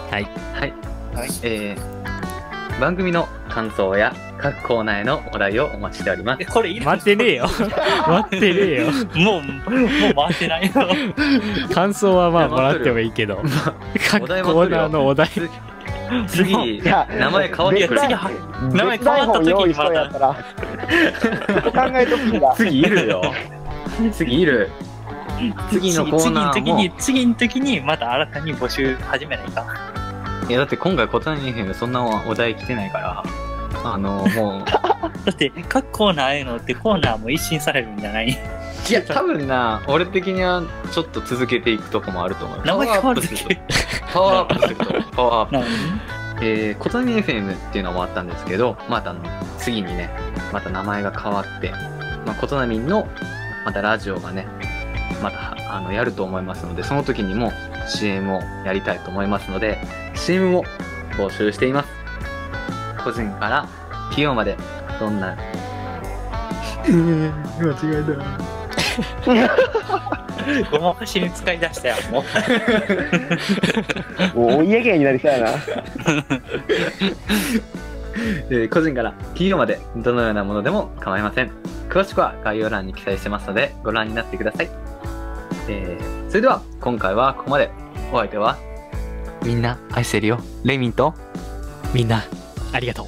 [0.10, 0.24] はい。
[0.54, 0.74] はい。
[1.14, 6.46] はいえー、番組の感想や各コーナーへのお題をお待ちしておりますえ、。
[6.46, 7.50] これいる待ってねえよ
[8.08, 10.72] 待ってねえよもう、もう回ってないよ。
[11.76, 13.44] 感想はまあもらってもいいけど
[14.10, 15.50] 各コお題もーナーのお題次、
[16.28, 18.00] 次いや名前変わってくる。
[18.00, 18.32] 次は
[18.72, 20.20] 名前変わった時に別台本用意しとんやった
[21.92, 22.54] 考えとくんだ。
[22.56, 23.22] 次いるよ。
[24.14, 24.70] 次いる。
[25.70, 29.66] 次のコーナーも次の時に、次の時にまた新たに募集始めないか。
[30.48, 33.24] いや、だって今回ことなみ FM そんなお題来てないから、
[33.84, 34.66] あの、もう、
[35.26, 38.28] だって、各コーナーへのってコーナーも一新されるんじゃない？
[38.90, 42.62] いや、多分な、俺的にはちょっと続けていくとこもあると思う。
[42.66, 43.28] 名前変わるだ
[44.14, 44.76] パワーアップするけ。
[44.76, 44.86] と。
[44.86, 45.16] パワーアップすると。
[45.16, 45.54] パワーアップ。
[45.56, 45.72] なのに
[46.42, 49.22] えー、ことなみ FM っていうのもあったんですけど、またあの、
[49.60, 50.10] 次にね、
[50.52, 51.72] また名前が変わって、
[52.26, 53.08] まあ、ことなみの、
[53.66, 54.46] またラジオがね、
[55.22, 57.52] また、あの、やると思いますので、その時にも
[57.88, 59.78] CM をやりたいと思いますので、
[60.16, 60.64] CM も
[61.18, 61.90] 募集しています。
[63.04, 63.68] 個人から
[64.10, 64.58] 企業まで、
[65.00, 65.36] どんな、
[70.72, 72.24] ごまかしに使い出したよ、も
[74.36, 74.38] う。
[74.40, 75.50] もうお家芸になりそうやな。
[78.50, 81.52] えー個人から企業までどのようなものでも構いません。
[81.90, 84.70] 詳しくは概要欄に記載してますのでご覧になってください。
[85.68, 87.70] えーそれでは今回はここまで。
[88.12, 88.58] お相手は？
[89.44, 90.40] みんな愛してるよ。
[90.64, 91.14] レイミンと？
[91.94, 92.24] みんな
[92.72, 93.08] ありがと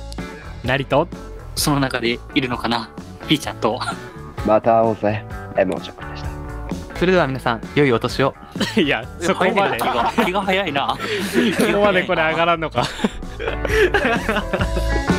[0.63, 1.07] うなりと？
[1.55, 2.89] その中でいるのかな？
[3.27, 3.79] ピーちゃんと。
[4.45, 5.25] また会おうぜ。
[5.57, 6.29] エモーションでした。
[6.99, 8.35] それでは皆さん良いお年を。
[8.77, 10.95] いやそこまで気が気が早いな。
[11.57, 12.83] そこまでこれ上がらんのか